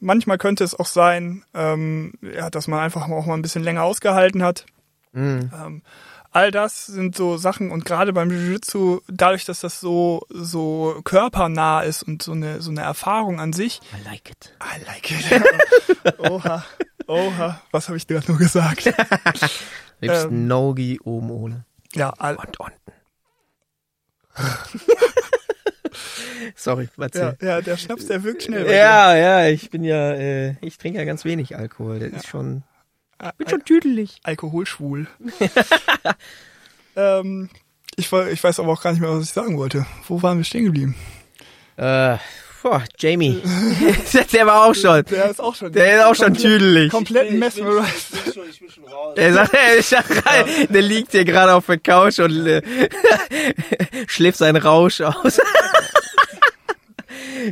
Manchmal 0.00 0.38
könnte 0.38 0.62
es 0.62 0.78
auch 0.78 0.86
sein, 0.86 1.44
ähm, 1.54 2.12
ja, 2.22 2.50
dass 2.50 2.68
man 2.68 2.80
einfach 2.80 3.08
auch 3.08 3.26
mal 3.26 3.34
ein 3.34 3.42
bisschen 3.42 3.64
länger 3.64 3.82
ausgehalten 3.82 4.42
hat. 4.44 4.66
Mhm. 5.12 5.50
Ähm, 5.52 5.82
all 6.38 6.50
das 6.52 6.86
sind 6.86 7.16
so 7.16 7.36
Sachen 7.36 7.72
und 7.72 7.84
gerade 7.84 8.12
beim 8.12 8.30
Jiu-Jitsu, 8.30 9.00
dadurch, 9.08 9.44
dass 9.44 9.58
das 9.58 9.80
so, 9.80 10.24
so 10.30 11.00
körpernah 11.02 11.80
ist 11.80 12.04
und 12.04 12.22
so 12.22 12.30
eine, 12.30 12.62
so 12.62 12.70
eine 12.70 12.82
Erfahrung 12.82 13.40
an 13.40 13.52
sich. 13.52 13.80
I 13.92 14.04
like 14.08 14.30
it. 14.30 14.54
I 14.62 14.84
like 14.86 15.10
it. 15.10 15.18
oha, 16.30 16.64
oha, 17.08 17.60
was 17.72 17.88
habe 17.88 17.96
ich 17.96 18.06
gerade 18.06 18.30
nur 18.30 18.38
gesagt? 18.38 18.84
Liebst 20.00 20.26
ähm, 20.26 20.46
Nogi 20.46 21.00
oben 21.02 21.30
ohne. 21.30 21.64
Ja, 21.94 22.10
und 22.10 22.60
unten. 22.60 22.92
Sorry, 26.54 26.88
erzähl. 26.98 27.36
Ja, 27.40 27.48
ja, 27.48 27.60
der 27.60 27.76
Schnaps, 27.76 28.06
der 28.06 28.22
wirkt 28.22 28.44
schnell. 28.44 28.70
Ja, 28.70 29.16
ja, 29.16 29.48
ich 29.48 29.70
bin 29.70 29.82
ja, 29.82 30.12
äh, 30.12 30.54
ich 30.60 30.78
trinke 30.78 31.00
ja 31.00 31.04
ganz 31.04 31.24
wenig 31.24 31.56
Alkohol. 31.56 31.98
Das 31.98 32.12
ja. 32.12 32.16
ist 32.18 32.28
schon 32.28 32.62
bin 33.36 33.48
schon 33.48 33.64
tüdelig. 33.64 34.20
Alkoholschwul. 34.22 35.06
ähm, 36.96 37.50
ich, 37.96 38.12
ich 38.12 38.44
weiß 38.44 38.60
aber 38.60 38.72
auch 38.72 38.82
gar 38.82 38.92
nicht 38.92 39.00
mehr, 39.00 39.10
was 39.10 39.24
ich 39.24 39.32
sagen 39.32 39.58
wollte. 39.58 39.86
Wo 40.06 40.22
waren 40.22 40.38
wir 40.38 40.44
stehen 40.44 40.64
geblieben? 40.64 40.94
Äh, 41.76 42.16
boah, 42.62 42.84
Jamie. 42.98 43.42
der 44.32 44.46
war 44.46 44.66
auch 44.66 44.74
schon. 44.74 45.04
Der 45.04 45.30
ist 45.30 45.40
auch 45.40 45.54
schon. 45.54 45.72
Der 45.72 45.96
ist 45.96 46.04
auch 46.04 46.14
schon 46.14 46.34
tüdelig. 46.34 46.90
Komplett 46.90 47.32
mesmerized. 47.32 48.14
Ich 48.14 48.22
bin, 48.24 48.32
schon, 48.32 48.50
ich 48.50 48.60
bin 48.60 48.70
schon 48.70 48.84
raus. 48.84 49.14
Der, 49.16 49.32
sagt, 49.32 49.54
der, 49.54 50.66
der 50.68 50.82
liegt 50.82 51.12
hier 51.12 51.24
gerade 51.24 51.54
auf 51.54 51.66
der 51.66 51.78
Couch 51.78 52.20
und 52.20 52.46
äh, 52.46 52.62
schläft 54.06 54.38
seinen 54.38 54.62
Rausch 54.62 55.00
aus. 55.00 55.40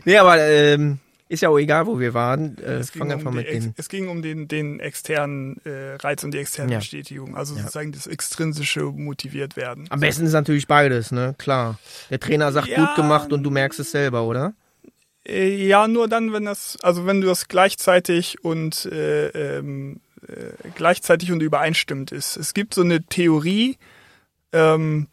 nee, 0.05 0.17
aber 0.17 0.39
ähm, 0.39 0.99
ist 1.29 1.43
ja 1.43 1.49
auch 1.49 1.59
egal, 1.59 1.87
wo 1.87 1.99
wir 1.99 2.15
waren. 2.15 2.57
Äh, 2.59 2.75
es, 2.75 2.93
ging 2.93 3.11
um 3.11 3.35
mit 3.35 3.49
den 3.49 3.75
es 3.77 3.89
ging 3.89 4.09
um 4.09 4.23
den, 4.23 4.49
den 4.49 4.79
externen 4.79 5.61
äh, 5.65 5.95
Reiz 5.97 6.23
und 6.23 6.33
die 6.33 6.39
externe 6.39 6.73
ja. 6.73 6.79
Bestätigung. 6.79 7.37
Also 7.37 7.55
ja. 7.55 7.63
sozusagen 7.63 7.93
das 7.93 8.07
extrinsische 8.07 8.83
motiviert 8.83 9.57
werden. 9.57 9.87
Am 9.91 10.01
besten 10.01 10.27
ist 10.27 10.33
natürlich 10.33 10.67
beides, 10.67 11.11
ne? 11.11 11.35
Klar. 11.39 11.79
Der 12.11 12.21
Trainer 12.21 12.53
sagt 12.53 12.69
ja, 12.69 12.79
gut 12.79 12.95
gemacht 12.95 13.33
und 13.33 13.43
du 13.43 13.51
merkst 13.51 13.81
es 13.81 13.91
selber, 13.91 14.23
oder? 14.23 14.55
Äh, 15.27 15.67
ja, 15.67 15.89
nur 15.89 16.09
dann, 16.09 16.33
wenn 16.33 16.45
das, 16.45 16.79
also 16.83 17.07
wenn 17.07 17.21
du 17.21 17.27
das 17.27 17.49
gleichzeitig 17.49 18.45
und 18.45 18.87
äh, 18.87 19.29
ähm, 19.59 20.01
äh, 20.29 20.69
gleichzeitig 20.75 21.33
und 21.33 21.43
übereinstimmt 21.43 22.13
ist. 22.13 22.37
Es 22.37 22.55
gibt 22.55 22.75
so 22.75 22.83
eine 22.83 23.03
Theorie, 23.03 23.79
ähm, 24.53 25.09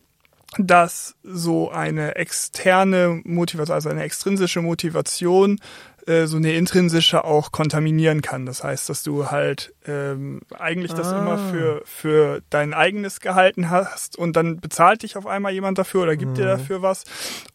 dass 0.58 1.15
so 1.23 1.71
eine 1.71 2.15
externe 2.15 3.21
Motivation, 3.23 3.73
also 3.73 3.89
eine 3.89 4.04
extrinsische 4.04 4.62
Motivation 4.62 5.60
äh, 6.07 6.25
so 6.25 6.37
eine 6.37 6.53
intrinsische 6.53 7.23
auch 7.23 7.51
kontaminieren 7.51 8.21
kann. 8.21 8.45
Das 8.45 8.63
heißt, 8.63 8.89
dass 8.89 9.03
du 9.03 9.31
halt 9.31 9.73
ähm, 9.85 10.41
eigentlich 10.57 10.91
ah. 10.93 10.95
das 10.95 11.11
immer 11.11 11.33
ah. 11.33 11.51
für, 11.51 11.81
für 11.85 12.41
dein 12.49 12.73
eigenes 12.73 13.19
gehalten 13.19 13.69
hast 13.69 14.17
und 14.17 14.35
dann 14.35 14.59
bezahlt 14.59 15.03
dich 15.03 15.17
auf 15.17 15.27
einmal 15.27 15.53
jemand 15.53 15.77
dafür 15.77 16.03
oder 16.03 16.17
gibt 16.17 16.31
mhm. 16.31 16.35
dir 16.35 16.45
dafür 16.45 16.81
was. 16.81 17.03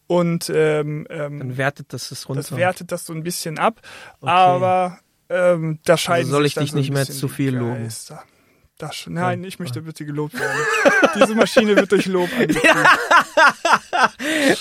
Und 0.07 0.51
ähm, 0.53 1.05
ähm, 1.09 1.39
dann 1.39 1.57
wertet 1.57 1.93
das 1.93 2.09
das 2.09 2.27
runter. 2.27 2.41
Das 2.41 2.55
wertet 2.55 2.91
das 2.91 3.05
so 3.05 3.13
ein 3.13 3.23
bisschen 3.23 3.59
ab. 3.59 3.81
Okay. 4.21 4.31
Aber 4.31 4.99
ähm, 5.29 5.79
da 5.85 5.97
scheiden 5.97 6.25
also 6.25 6.31
soll 6.31 6.45
ich 6.45 6.55
dich 6.55 6.71
so 6.71 6.77
nicht 6.77 6.91
mehr 6.91 7.05
zu 7.05 7.27
viel 7.27 7.55
loben. 7.55 7.87
Das, 8.79 9.07
nein, 9.07 9.43
ich 9.43 9.59
möchte 9.59 9.81
bitte 9.81 10.05
gelobt 10.05 10.39
werden. 10.39 10.61
Diese 11.15 11.35
Maschine 11.35 11.75
wird 11.75 11.91
durch 11.91 12.05
Lob 12.05 12.29
angetrieben. 12.39 12.85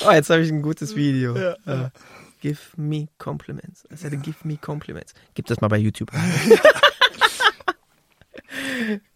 oh, 0.04 0.10
jetzt 0.10 0.28
habe 0.28 0.42
ich 0.42 0.50
ein 0.50 0.60
gutes 0.60 0.96
Video. 0.96 1.36
Ja, 1.36 1.56
ja. 1.64 1.92
Give 2.40 2.58
me 2.76 3.08
compliments. 3.18 3.84
Said, 3.90 4.12
ja. 4.12 4.18
give 4.18 4.36
me 4.44 4.56
compliments. 4.56 5.14
Gib 5.34 5.46
das 5.46 5.60
mal 5.60 5.68
bei 5.68 5.78
YouTube. 5.78 6.12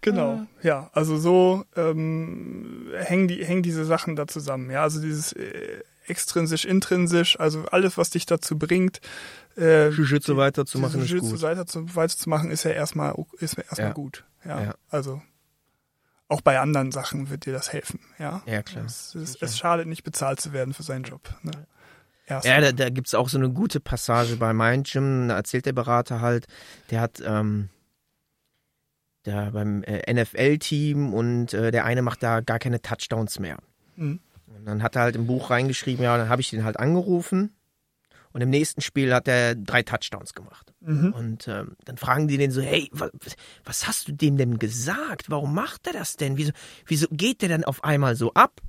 genau, 0.00 0.46
ja. 0.62 0.90
Also 0.92 1.18
so 1.18 1.64
ähm, 1.76 2.90
hängen, 2.96 3.28
die, 3.28 3.44
hängen 3.44 3.62
diese 3.62 3.84
Sachen 3.84 4.16
da 4.16 4.26
zusammen. 4.26 4.70
Ja, 4.70 4.82
also 4.82 5.00
dieses 5.00 5.32
äh, 5.32 5.82
extrinsisch, 6.06 6.64
intrinsisch, 6.64 7.38
also 7.38 7.64
alles, 7.66 7.96
was 7.96 8.10
dich 8.10 8.26
dazu 8.26 8.58
bringt, 8.58 9.00
äh, 9.56 9.90
Jiu-Jitsu 9.90 10.36
weiterzumachen, 10.36 11.02
ist 11.02 11.18
gut. 11.18 11.42
Weiter 11.42 11.66
zu, 11.66 11.94
weiterzumachen, 11.94 12.50
ist 12.50 12.64
ja 12.64 12.72
erstmal, 12.72 13.14
ist 13.38 13.58
erstmal 13.58 13.88
ja. 13.88 13.92
gut. 13.92 14.24
Ja, 14.44 14.62
ja, 14.62 14.74
also 14.90 15.22
auch 16.28 16.40
bei 16.40 16.58
anderen 16.58 16.92
Sachen 16.92 17.30
wird 17.30 17.46
dir 17.46 17.52
das 17.52 17.72
helfen. 17.72 18.00
Ja, 18.18 18.42
ja 18.46 18.62
klar. 18.62 18.86
Es, 18.86 19.14
es, 19.14 19.36
es 19.36 19.58
schadet 19.58 19.86
nicht, 19.86 20.02
bezahlt 20.02 20.40
zu 20.40 20.52
werden 20.52 20.72
für 20.72 20.82
seinen 20.82 21.04
Job. 21.04 21.34
Ne? 21.42 21.52
Erst 22.32 22.46
ja, 22.46 22.60
da, 22.60 22.72
da 22.72 22.90
gibt 22.90 23.06
es 23.06 23.14
auch 23.14 23.28
so 23.28 23.38
eine 23.38 23.50
gute 23.50 23.80
Passage 23.80 24.36
bei 24.36 24.52
Mind 24.52 24.90
Gym. 24.90 25.28
Da 25.28 25.36
erzählt 25.36 25.66
der 25.66 25.72
Berater 25.72 26.20
halt, 26.20 26.46
der 26.90 27.00
hat 27.00 27.22
ähm, 27.24 27.68
der 29.24 29.50
beim 29.52 29.82
äh, 29.84 30.12
NFL-Team 30.12 31.14
und 31.14 31.54
äh, 31.54 31.70
der 31.70 31.84
eine 31.84 32.02
macht 32.02 32.22
da 32.22 32.40
gar 32.40 32.58
keine 32.58 32.82
Touchdowns 32.82 33.38
mehr. 33.38 33.58
Mhm. 33.96 34.20
Und 34.46 34.64
dann 34.66 34.82
hat 34.82 34.96
er 34.96 35.02
halt 35.02 35.16
im 35.16 35.26
Buch 35.26 35.50
reingeschrieben, 35.50 36.04
ja, 36.04 36.16
dann 36.16 36.28
habe 36.28 36.40
ich 36.40 36.50
den 36.50 36.64
halt 36.64 36.78
angerufen. 36.78 37.54
Und 38.32 38.40
im 38.40 38.50
nächsten 38.50 38.80
Spiel 38.80 39.12
hat 39.12 39.28
er 39.28 39.54
drei 39.54 39.82
Touchdowns 39.82 40.32
gemacht. 40.32 40.72
Mhm. 40.80 41.12
Und 41.12 41.48
ähm, 41.48 41.76
dann 41.84 41.98
fragen 41.98 42.28
die 42.28 42.38
den 42.38 42.50
so, 42.50 42.62
hey, 42.62 42.88
was, 42.92 43.10
was 43.64 43.86
hast 43.86 44.08
du 44.08 44.12
dem 44.12 44.38
denn 44.38 44.58
gesagt? 44.58 45.28
Warum 45.28 45.54
macht 45.54 45.86
er 45.86 45.92
das 45.92 46.16
denn? 46.16 46.38
Wieso, 46.38 46.52
wieso 46.86 47.06
geht 47.10 47.42
der 47.42 47.50
denn 47.50 47.64
auf 47.64 47.84
einmal 47.84 48.16
so 48.16 48.32
ab? 48.32 48.60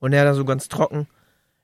Und 0.00 0.12
er 0.12 0.24
dann 0.24 0.34
so 0.34 0.44
ganz 0.44 0.66
trocken, 0.66 1.06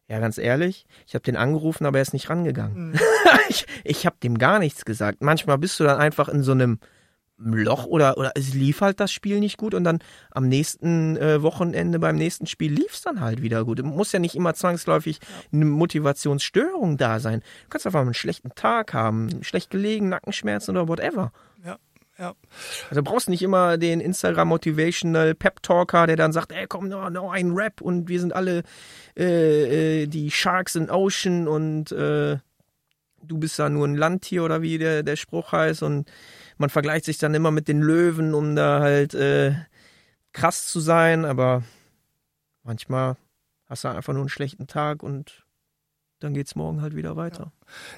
ja, 0.08 0.18
ganz 0.20 0.38
ehrlich, 0.38 0.86
ich 1.06 1.14
habe 1.14 1.22
den 1.22 1.36
angerufen, 1.36 1.84
aber 1.84 1.98
er 1.98 2.02
ist 2.02 2.14
nicht 2.14 2.30
rangegangen. 2.30 2.90
Mhm. 2.90 3.00
ich 3.48 3.66
ich 3.84 4.06
habe 4.06 4.16
dem 4.22 4.38
gar 4.38 4.58
nichts 4.58 4.84
gesagt. 4.84 5.22
Manchmal 5.22 5.58
bist 5.58 5.78
du 5.78 5.84
dann 5.84 5.98
einfach 5.98 6.28
in 6.28 6.42
so 6.42 6.52
einem 6.52 6.78
Loch 7.38 7.86
oder, 7.86 8.18
oder 8.18 8.32
es 8.34 8.52
lief 8.52 8.80
halt 8.80 8.98
das 8.98 9.12
Spiel 9.12 9.38
nicht 9.38 9.58
gut 9.58 9.72
und 9.72 9.84
dann 9.84 10.00
am 10.32 10.48
nächsten 10.48 11.16
äh, 11.16 11.40
Wochenende 11.40 11.98
beim 12.00 12.16
nächsten 12.16 12.46
Spiel 12.46 12.72
lief 12.72 12.94
es 12.94 13.02
dann 13.02 13.20
halt 13.20 13.42
wieder 13.42 13.64
gut. 13.64 13.80
Muss 13.82 14.10
ja 14.10 14.18
nicht 14.18 14.34
immer 14.34 14.54
zwangsläufig 14.54 15.20
eine 15.52 15.64
Motivationsstörung 15.64 16.96
da 16.96 17.20
sein. 17.20 17.40
Du 17.40 17.68
kannst 17.70 17.86
einfach 17.86 18.00
mal 18.00 18.06
einen 18.06 18.14
schlechten 18.14 18.50
Tag 18.56 18.92
haben, 18.92 19.44
schlecht 19.44 19.70
gelegen, 19.70 20.08
Nackenschmerzen 20.08 20.76
oder 20.76 20.88
whatever. 20.88 21.32
Ja, 21.64 21.78
ja. 22.18 22.34
Also 22.90 23.02
brauchst 23.02 23.28
nicht 23.28 23.42
immer 23.42 23.78
den 23.78 24.00
Instagram 24.00 24.48
Motivational 24.48 25.34
Pep 25.34 25.62
Talker, 25.62 26.06
der 26.06 26.16
dann 26.16 26.32
sagt, 26.32 26.52
ey 26.52 26.66
komm, 26.66 26.88
noch, 26.88 27.10
noch 27.10 27.32
ein 27.32 27.52
Rap 27.52 27.80
und 27.80 28.08
wir 28.08 28.20
sind 28.20 28.34
alle 28.34 28.62
äh, 29.16 30.02
äh, 30.02 30.06
die 30.06 30.30
Sharks 30.30 30.74
in 30.74 30.90
Ocean 30.90 31.46
und 31.46 31.92
äh, 31.92 32.38
du 33.22 33.38
bist 33.38 33.58
da 33.58 33.68
nur 33.68 33.86
ein 33.86 33.96
Landtier 33.96 34.44
oder 34.44 34.62
wie 34.62 34.78
der, 34.78 35.02
der 35.02 35.16
Spruch 35.16 35.52
heißt 35.52 35.82
und 35.82 36.10
man 36.56 36.70
vergleicht 36.70 37.04
sich 37.04 37.18
dann 37.18 37.34
immer 37.34 37.50
mit 37.50 37.68
den 37.68 37.80
Löwen, 37.80 38.34
um 38.34 38.56
da 38.56 38.80
halt 38.80 39.14
äh, 39.14 39.54
krass 40.32 40.66
zu 40.66 40.80
sein, 40.80 41.24
aber 41.24 41.62
manchmal 42.62 43.16
hast 43.66 43.84
du 43.84 43.88
einfach 43.88 44.12
nur 44.12 44.22
einen 44.22 44.28
schlechten 44.28 44.66
Tag 44.66 45.02
und 45.02 45.44
dann 46.20 46.34
geht's 46.34 46.54
morgen 46.56 46.82
halt 46.82 46.96
wieder 46.96 47.16
weiter. 47.16 47.52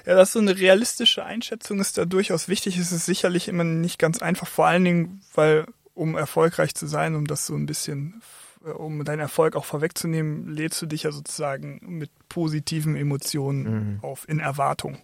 Ja, 0.05 0.15
dass 0.15 0.31
so 0.33 0.39
eine 0.39 0.57
realistische 0.57 1.23
Einschätzung 1.25 1.79
ist 1.79 1.97
da 1.97 2.05
durchaus 2.05 2.47
wichtig. 2.47 2.77
Es 2.77 2.91
ist 2.91 3.05
sicherlich 3.05 3.47
immer 3.47 3.63
nicht 3.63 3.97
ganz 3.99 4.21
einfach, 4.21 4.47
vor 4.47 4.67
allen 4.67 4.83
Dingen, 4.83 5.21
weil 5.33 5.65
um 5.93 6.15
erfolgreich 6.15 6.73
zu 6.75 6.87
sein, 6.87 7.15
um 7.15 7.25
das 7.27 7.45
so 7.45 7.55
ein 7.55 7.65
bisschen, 7.65 8.21
um 8.63 9.03
deinen 9.03 9.19
Erfolg 9.19 9.55
auch 9.55 9.65
vorwegzunehmen, 9.65 10.47
lädst 10.49 10.81
du 10.81 10.85
dich 10.85 11.03
ja 11.03 11.11
sozusagen 11.11 11.79
mit 11.97 12.09
positiven 12.29 12.95
Emotionen 12.95 13.63
Mhm. 13.63 13.99
auf, 14.03 14.27
in 14.29 14.39
Erwartung. 14.39 14.97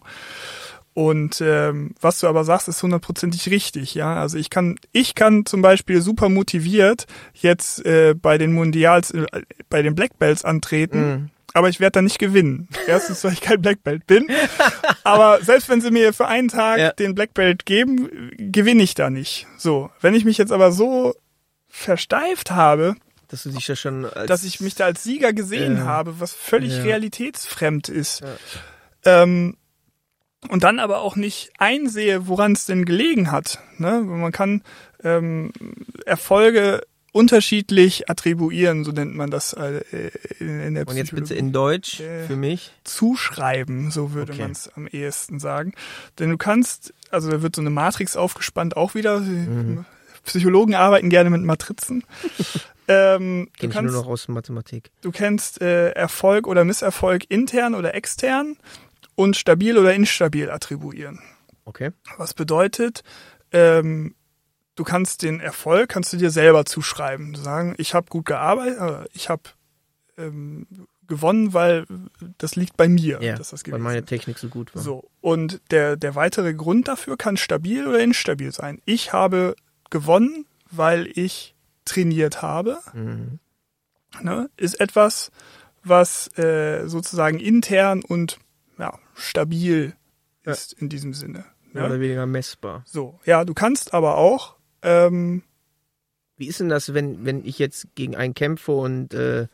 Und 0.94 1.40
ähm, 1.40 1.94
was 2.00 2.18
du 2.20 2.26
aber 2.26 2.42
sagst, 2.44 2.66
ist 2.68 2.82
hundertprozentig 2.82 3.50
richtig, 3.50 3.94
ja. 3.94 4.16
Also 4.20 4.36
ich 4.36 4.50
kann, 4.50 4.80
ich 4.92 5.14
kann 5.14 5.46
zum 5.46 5.62
Beispiel 5.62 6.00
super 6.02 6.28
motiviert 6.28 7.06
jetzt 7.34 7.84
äh, 7.86 8.14
bei 8.20 8.36
den 8.36 8.52
Mundials, 8.52 9.12
äh, 9.12 9.26
bei 9.70 9.82
den 9.82 9.94
Black 9.94 10.18
Belts 10.18 10.44
antreten, 10.44 11.00
Mhm. 11.08 11.30
Aber 11.54 11.68
ich 11.68 11.80
werde 11.80 11.92
da 11.92 12.02
nicht 12.02 12.18
gewinnen. 12.18 12.68
Erstens, 12.86 13.24
weil 13.24 13.32
ich 13.32 13.40
kein 13.40 13.60
Black 13.62 13.82
Belt 13.82 14.06
bin. 14.06 14.28
aber 15.04 15.42
selbst 15.42 15.68
wenn 15.68 15.80
sie 15.80 15.90
mir 15.90 16.12
für 16.12 16.26
einen 16.28 16.48
Tag 16.48 16.78
Ja. 16.78 16.92
den 16.92 17.14
Black 17.14 17.34
Belt 17.34 17.66
geben, 17.66 18.30
gewinne 18.36 18.82
ich 18.82 18.94
da 18.94 19.10
nicht. 19.10 19.46
So, 19.56 19.90
wenn 20.00 20.14
ich 20.14 20.24
mich 20.24 20.38
jetzt 20.38 20.52
aber 20.52 20.72
so 20.72 21.14
versteift 21.68 22.50
habe, 22.50 22.94
Dass 23.28 23.42
du 23.42 23.50
dich 23.50 23.68
ja 23.68 23.76
schon 23.76 24.06
dass 24.26 24.44
ich 24.44 24.60
mich 24.60 24.74
da 24.74 24.86
als 24.86 25.02
Sieger 25.02 25.32
gesehen 25.32 25.76
Ja. 25.78 25.84
habe, 25.84 26.18
was 26.20 26.32
völlig 26.32 26.76
Ja. 26.78 26.82
realitätsfremd 26.84 27.88
ist. 27.88 28.20
Ja. 29.04 29.22
Ähm, 29.22 29.56
und 30.48 30.62
dann 30.64 30.78
aber 30.78 31.00
auch 31.00 31.16
nicht 31.16 31.50
einsehe, 31.58 32.28
woran 32.28 32.52
es 32.52 32.64
denn 32.64 32.84
gelegen 32.84 33.30
hat. 33.32 33.58
Ne? 33.76 34.00
Man 34.00 34.32
kann 34.32 34.62
ähm, 35.04 35.52
Erfolge 36.06 36.82
unterschiedlich 37.12 38.08
attribuieren, 38.10 38.84
so 38.84 38.92
nennt 38.92 39.14
man 39.14 39.30
das 39.30 39.52
äh, 39.54 39.82
in, 40.40 40.60
in 40.60 40.74
der 40.74 40.86
und 40.88 40.96
jetzt 40.96 41.10
bitte 41.10 41.22
Psychologie. 41.34 41.38
in 41.38 41.52
Deutsch 41.52 42.00
Äh, 42.00 42.26
für 42.26 42.36
mich. 42.36 42.72
zuschreiben, 42.84 43.90
so 43.90 44.12
würde 44.12 44.32
Okay. 44.32 44.42
man 44.42 44.50
es 44.52 44.68
am 44.74 44.86
ehesten 44.86 45.38
sagen. 45.40 45.72
Denn 46.18 46.30
du 46.30 46.36
kannst, 46.36 46.92
also 47.10 47.30
da 47.30 47.42
wird 47.42 47.56
so 47.56 47.62
eine 47.62 47.70
Matrix 47.70 48.16
aufgespannt, 48.16 48.76
auch 48.76 48.94
wieder. 48.94 49.20
Mhm. 49.20 49.84
Psychologen 50.24 50.74
arbeiten 50.74 51.08
gerne 51.08 51.30
mit 51.30 51.42
Matrizen. 51.42 52.04
ähm, 52.88 53.48
du 53.58 53.68
Kenn 53.68 53.68
nur 53.68 53.72
kannst 53.72 53.94
noch 53.94 54.06
aus 54.06 54.28
Mathematik. 54.28 54.90
Du 55.00 55.10
kennst 55.10 55.60
äh, 55.62 55.90
Erfolg 55.92 56.46
oder 56.46 56.64
Misserfolg 56.64 57.24
intern 57.30 57.74
oder 57.74 57.94
extern 57.94 58.56
und 59.14 59.36
stabil 59.36 59.78
oder 59.78 59.94
instabil 59.94 60.50
attribuieren. 60.50 61.20
Okay. 61.64 61.92
Was 62.18 62.34
bedeutet, 62.34 63.02
ähm, 63.52 64.14
du 64.78 64.84
kannst 64.84 65.22
den 65.22 65.40
Erfolg 65.40 65.88
kannst 65.90 66.12
du 66.12 66.16
dir 66.16 66.30
selber 66.30 66.64
zuschreiben. 66.64 67.34
Sagen, 67.34 67.74
ich 67.78 67.94
habe 67.94 68.06
gut 68.08 68.24
gearbeitet, 68.26 68.78
äh, 68.80 69.04
ich 69.12 69.28
habe 69.28 69.42
ähm, 70.16 70.66
gewonnen, 71.06 71.54
weil 71.54 71.86
das 72.38 72.54
liegt 72.56 72.76
bei 72.76 72.88
mir. 72.88 73.20
Ja, 73.22 73.36
dass 73.36 73.50
das 73.50 73.60
weil 73.62 73.72
gewesen 73.72 73.82
meine 73.82 73.98
ist. 74.00 74.06
Technik 74.08 74.38
so 74.38 74.48
gut 74.48 74.74
war. 74.74 74.82
So, 74.82 75.10
und 75.20 75.60
der, 75.70 75.96
der 75.96 76.14
weitere 76.14 76.52
Grund 76.54 76.86
dafür 76.88 77.16
kann 77.16 77.36
stabil 77.36 77.86
oder 77.86 78.00
instabil 78.00 78.52
sein. 78.52 78.80
Ich 78.84 79.12
habe 79.12 79.54
gewonnen, 79.90 80.44
weil 80.70 81.06
ich 81.14 81.54
trainiert 81.86 82.42
habe 82.42 82.78
Mhm. 82.92 83.38
ne, 84.20 84.50
ist 84.58 84.78
etwas, 84.80 85.30
was 85.82 86.28
äh, 86.36 86.86
sozusagen 86.86 87.38
intern 87.40 88.02
und 88.02 88.38
ja, 88.78 88.98
stabil 89.14 89.94
Ja. 90.44 90.52
ist 90.52 90.74
in 90.74 90.90
diesem 90.90 91.14
Sinne. 91.14 91.46
Mehr 91.72 91.84
Ne? 91.84 91.88
oder 91.88 92.00
weniger 92.00 92.26
messbar. 92.26 92.82
So, 92.86 93.18
ja, 93.24 93.44
du 93.46 93.54
kannst 93.54 93.94
aber 93.94 94.18
auch, 94.18 94.56
ähm, 94.82 95.42
Wie 96.36 96.46
ist 96.46 96.60
denn 96.60 96.68
das, 96.68 96.94
wenn, 96.94 97.24
wenn 97.24 97.44
ich 97.44 97.58
jetzt 97.58 97.88
gegen 97.94 98.16
einen 98.16 98.34
kämpfe 98.34 98.72
und 98.72 99.14
äh, 99.14 99.46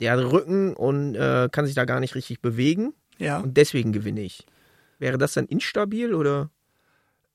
der 0.00 0.12
hat 0.12 0.20
Rücken 0.20 0.74
und 0.74 1.14
äh, 1.14 1.48
kann 1.50 1.66
sich 1.66 1.74
da 1.74 1.84
gar 1.84 2.00
nicht 2.00 2.14
richtig 2.14 2.40
bewegen 2.40 2.94
ja, 3.18 3.38
und 3.38 3.56
deswegen 3.56 3.92
gewinne 3.92 4.22
ich? 4.22 4.46
Wäre 4.98 5.18
das 5.18 5.32
dann 5.32 5.46
instabil 5.46 6.14
oder? 6.14 6.50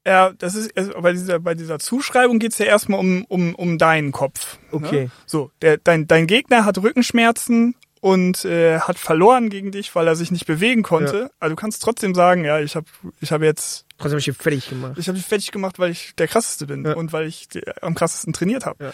ja, 0.06 0.34
das 0.38 0.56
ist 0.56 0.76
also 0.78 0.94
bei 1.02 1.14
dieser 1.14 1.40
bei 1.40 1.56
dieser 1.56 1.80
Zuschreibung 1.80 2.40
geht's 2.40 2.58
ja 2.58 2.66
erstmal 2.66 3.00
um 3.00 3.26
um 3.26 3.56
um 3.56 3.78
deinen 3.78 4.12
Kopf. 4.12 4.58
Okay. 4.72 5.06
Ne? 5.06 5.12
So, 5.26 5.52
der 5.62 5.78
dein 5.78 6.08
dein 6.08 6.28
Gegner 6.28 6.66
hat 6.66 6.78
Rückenschmerzen 6.78 7.76
und 8.02 8.44
äh, 8.44 8.80
hat 8.80 9.00
verloren 9.00 9.50
gegen 9.50 9.72
dich, 9.72 9.96
weil 9.96 10.08
er 10.08 10.16
sich 10.16 10.30
nicht 10.30 10.46
bewegen 10.46 10.84
konnte. 10.84 11.32
Also 11.40 11.56
du 11.56 11.62
kannst 11.62 11.82
trotzdem 11.82 12.14
sagen, 12.14 12.44
ja, 12.44 12.60
ich 12.60 12.76
habe 12.76 12.86
ich 13.22 13.32
habe 13.32 13.46
jetzt 13.46 13.86
Trotzdem 14.04 14.12
habe 14.12 14.20
ich 14.20 14.28
ihn 14.28 14.34
fertig 14.36 14.70
gemacht. 14.70 14.98
Ich 14.98 15.08
habe 15.08 15.18
dich 15.18 15.26
fertig 15.28 15.52
gemacht, 15.52 15.80
weil 15.80 15.92
ich 15.92 16.16
der 16.16 16.28
krasseste 16.28 16.68
bin 16.68 16.86
Ja. 16.86 16.94
und 16.94 17.12
weil 17.14 17.28
ich 17.28 17.48
die, 17.50 17.62
am 17.82 17.96
krassesten 17.96 18.34
trainiert 18.34 18.66
habe. 18.66 18.94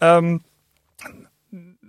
Ähm, 0.00 0.40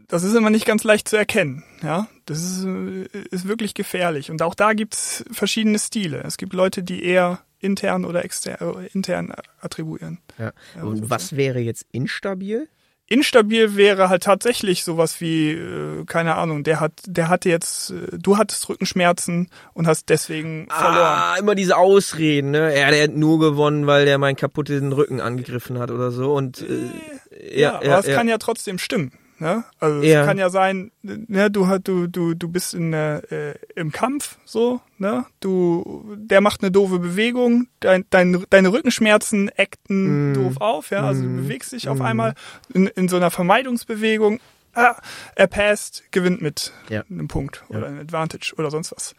das 0.07 0.23
ist 0.23 0.35
immer 0.35 0.49
nicht 0.49 0.65
ganz 0.65 0.83
leicht 0.83 1.07
zu 1.07 1.15
erkennen. 1.15 1.63
Ja, 1.81 2.07
das 2.25 2.41
ist, 2.43 2.65
äh, 2.65 3.03
ist 3.31 3.47
wirklich 3.47 3.73
gefährlich. 3.73 4.29
Und 4.31 4.41
auch 4.41 4.55
da 4.55 4.73
gibt's 4.73 5.23
verschiedene 5.31 5.79
Stile. 5.79 6.21
Es 6.25 6.37
gibt 6.37 6.53
Leute, 6.53 6.83
die 6.83 7.03
eher 7.03 7.39
intern 7.59 8.05
oder 8.05 8.25
extern, 8.25 8.57
äh, 8.59 8.87
intern 8.87 9.31
attribuieren. 9.61 10.17
Ja. 10.37 10.51
Ja, 10.75 10.83
und 10.83 11.09
was 11.09 11.35
wäre 11.35 11.59
jetzt 11.59 11.85
instabil? 11.91 12.67
Instabil 13.11 13.75
wäre 13.75 14.09
halt 14.09 14.23
tatsächlich 14.23 14.83
sowas 14.83 15.19
wie, 15.19 15.51
äh, 15.51 16.05
keine 16.05 16.35
Ahnung, 16.35 16.63
der 16.63 16.79
hat, 16.79 16.93
der 17.05 17.27
hatte 17.29 17.49
jetzt, 17.49 17.91
äh, 17.91 18.17
du 18.17 18.37
hattest 18.37 18.69
Rückenschmerzen 18.69 19.49
und 19.73 19.85
hast 19.87 20.09
deswegen 20.09 20.67
verloren. 20.69 20.95
Ah, 20.97 21.35
immer 21.37 21.53
diese 21.53 21.75
Ausreden, 21.77 22.51
ne? 22.51 22.77
Ja, 22.77 22.89
der 22.89 23.03
hat 23.03 23.11
nur 23.11 23.39
gewonnen, 23.39 23.85
weil 23.85 24.05
der 24.05 24.17
meinen 24.17 24.37
kaputten 24.37 24.93
Rücken 24.93 25.19
angegriffen 25.19 25.77
hat 25.77 25.91
oder 25.91 26.11
so. 26.11 26.33
Und 26.33 26.61
äh, 26.61 27.59
Ja, 27.59 27.59
ja, 27.59 27.75
aber 27.75 27.85
ja, 27.85 27.99
es 27.99 28.07
ja. 28.07 28.15
kann 28.15 28.27
ja 28.27 28.37
trotzdem 28.37 28.77
stimmen. 28.77 29.11
Ne? 29.41 29.63
Also 29.79 30.03
Ja. 30.03 30.19
es 30.21 30.27
kann 30.27 30.37
ja 30.37 30.51
sein, 30.51 30.91
ne, 31.01 31.49
du 31.49 31.65
du 31.79 32.05
du 32.05 32.35
du 32.35 32.47
bist 32.47 32.75
in 32.75 32.93
äh, 32.93 33.55
im 33.75 33.91
Kampf 33.91 34.37
so, 34.45 34.81
ne? 34.99 35.25
Du 35.39 36.05
der 36.15 36.41
macht 36.41 36.61
eine 36.61 36.69
doofe 36.69 36.99
Bewegung, 36.99 37.65
dein, 37.79 38.05
dein, 38.11 38.45
deine 38.51 38.71
Rückenschmerzen 38.71 39.49
acten 39.57 40.29
Mm. 40.29 40.33
doof 40.35 40.57
auf, 40.59 40.91
ja, 40.91 41.03
also 41.05 41.23
du 41.23 41.29
Mm. 41.29 41.35
bewegst 41.37 41.71
dich 41.71 41.89
auf 41.89 41.97
Mm. 41.97 42.01
einmal 42.03 42.33
in, 42.71 42.85
in 42.85 43.07
so 43.09 43.15
einer 43.15 43.31
Vermeidungsbewegung. 43.31 44.39
Ah, 44.75 44.95
er 45.35 45.47
passt, 45.47 46.03
gewinnt 46.11 46.43
mit 46.43 46.71
Ja. 46.89 47.03
einem 47.09 47.27
Punkt 47.27 47.63
Ja. 47.71 47.77
oder 47.79 47.87
einem 47.87 47.99
Advantage 47.99 48.53
oder 48.59 48.69
sonst 48.69 48.91
was. 48.95 49.15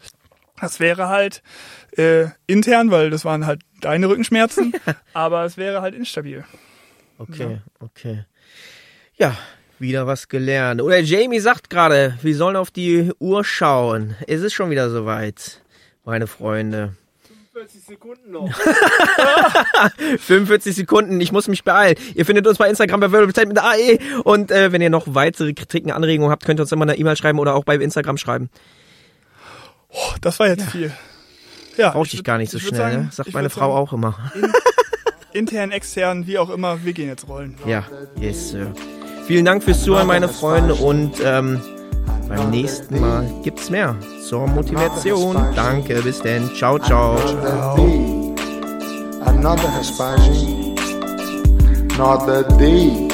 Das 0.61 0.79
wäre 0.79 1.09
halt 1.09 1.43
äh, 1.97 2.27
intern, 2.47 2.91
weil 2.91 3.09
das 3.09 3.25
waren 3.25 3.45
halt 3.45 3.61
deine 3.81 4.07
Rückenschmerzen, 4.07 4.73
aber 5.13 5.43
es 5.43 5.57
wäre 5.57 5.81
halt 5.81 5.95
instabil. 5.95 6.45
Okay, 7.17 7.59
okay. 7.81 8.23
Ja, 9.15 9.37
wieder 9.83 10.07
was 10.07 10.27
gelernt. 10.29 10.81
Oder 10.81 10.97
Jamie 10.99 11.39
sagt 11.39 11.69
gerade, 11.69 12.17
wir 12.23 12.35
sollen 12.35 12.55
auf 12.55 12.71
die 12.71 13.11
Uhr 13.19 13.43
schauen. 13.43 14.15
Es 14.27 14.41
ist 14.41 14.53
schon 14.53 14.71
wieder 14.71 14.89
soweit, 14.89 15.61
meine 16.05 16.25
Freunde. 16.25 16.93
40 17.53 17.83
Sekunden 17.83 18.31
noch. 18.31 18.49
45 20.19 20.75
Sekunden, 20.75 21.21
ich 21.21 21.31
muss 21.31 21.47
mich 21.47 21.63
beeilen. 21.63 21.95
Ihr 22.15 22.25
findet 22.25 22.47
uns 22.47 22.57
bei 22.57 22.67
Instagram 22.67 22.99
bei 23.01 23.11
Verbal 23.11 23.45
mit 23.45 23.59
AE. 23.59 23.99
Und 24.23 24.49
äh, 24.51 24.71
wenn 24.71 24.81
ihr 24.81 24.89
noch 24.89 25.13
weitere 25.13 25.53
Kritiken, 25.53 25.91
Anregungen 25.91 26.31
habt, 26.31 26.45
könnt 26.45 26.59
ihr 26.59 26.63
uns 26.63 26.71
immer 26.71 26.83
eine 26.83 26.97
E-Mail 26.97 27.15
schreiben 27.15 27.37
oder 27.37 27.53
auch 27.53 27.63
bei 27.63 27.75
Instagram 27.75 28.17
schreiben. 28.17 28.49
Das 30.21 30.39
war 30.39 30.47
jetzt 30.47 30.71
viel. 30.71 30.91
Ja, 31.77 31.91
Brauchte 31.91 32.15
ich 32.15 32.21
würd- 32.21 32.25
gar 32.25 32.37
nicht 32.39 32.51
so 32.51 32.57
ich 32.57 32.63
schnell, 32.67 32.77
sagen, 32.79 32.95
ne? 33.03 33.09
Sagt 33.11 33.29
ich 33.29 33.35
meine 33.35 33.49
Frau 33.51 33.69
sagen, 33.69 33.73
auch 33.73 33.93
immer. 33.93 34.31
Intern, 35.33 35.71
extern, 35.71 36.25
wie 36.27 36.37
auch 36.37 36.49
immer, 36.49 36.83
wir 36.83 36.93
gehen 36.93 37.07
jetzt 37.07 37.27
rollen. 37.27 37.55
Ja, 37.65 37.83
yes, 38.19 38.49
Sir. 38.49 38.73
Vielen 39.25 39.45
Dank 39.45 39.63
fürs 39.63 39.83
Zuhören, 39.83 40.07
meine 40.07 40.27
Freunde. 40.27 40.75
Und 40.75 41.13
ähm, 41.23 41.61
beim 42.27 42.49
nächsten 42.49 42.99
Mal 42.99 43.25
gibt's 43.43 43.69
mehr 43.69 43.95
zur 44.27 44.47
Motivation. 44.47 45.37
Danke, 45.55 46.01
bis 46.01 46.21
denn. 46.21 46.49
Ciao, 46.55 46.77
ciao. 46.79 47.17
Another 49.25 49.77
Hespagin. 49.77 50.75
Another 51.93 52.43
day. 52.57 53.07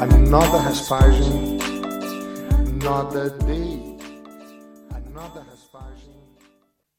Another 0.00 0.64
Hespagin. 0.64 1.58
Another 2.80 3.30
day. 3.46 3.83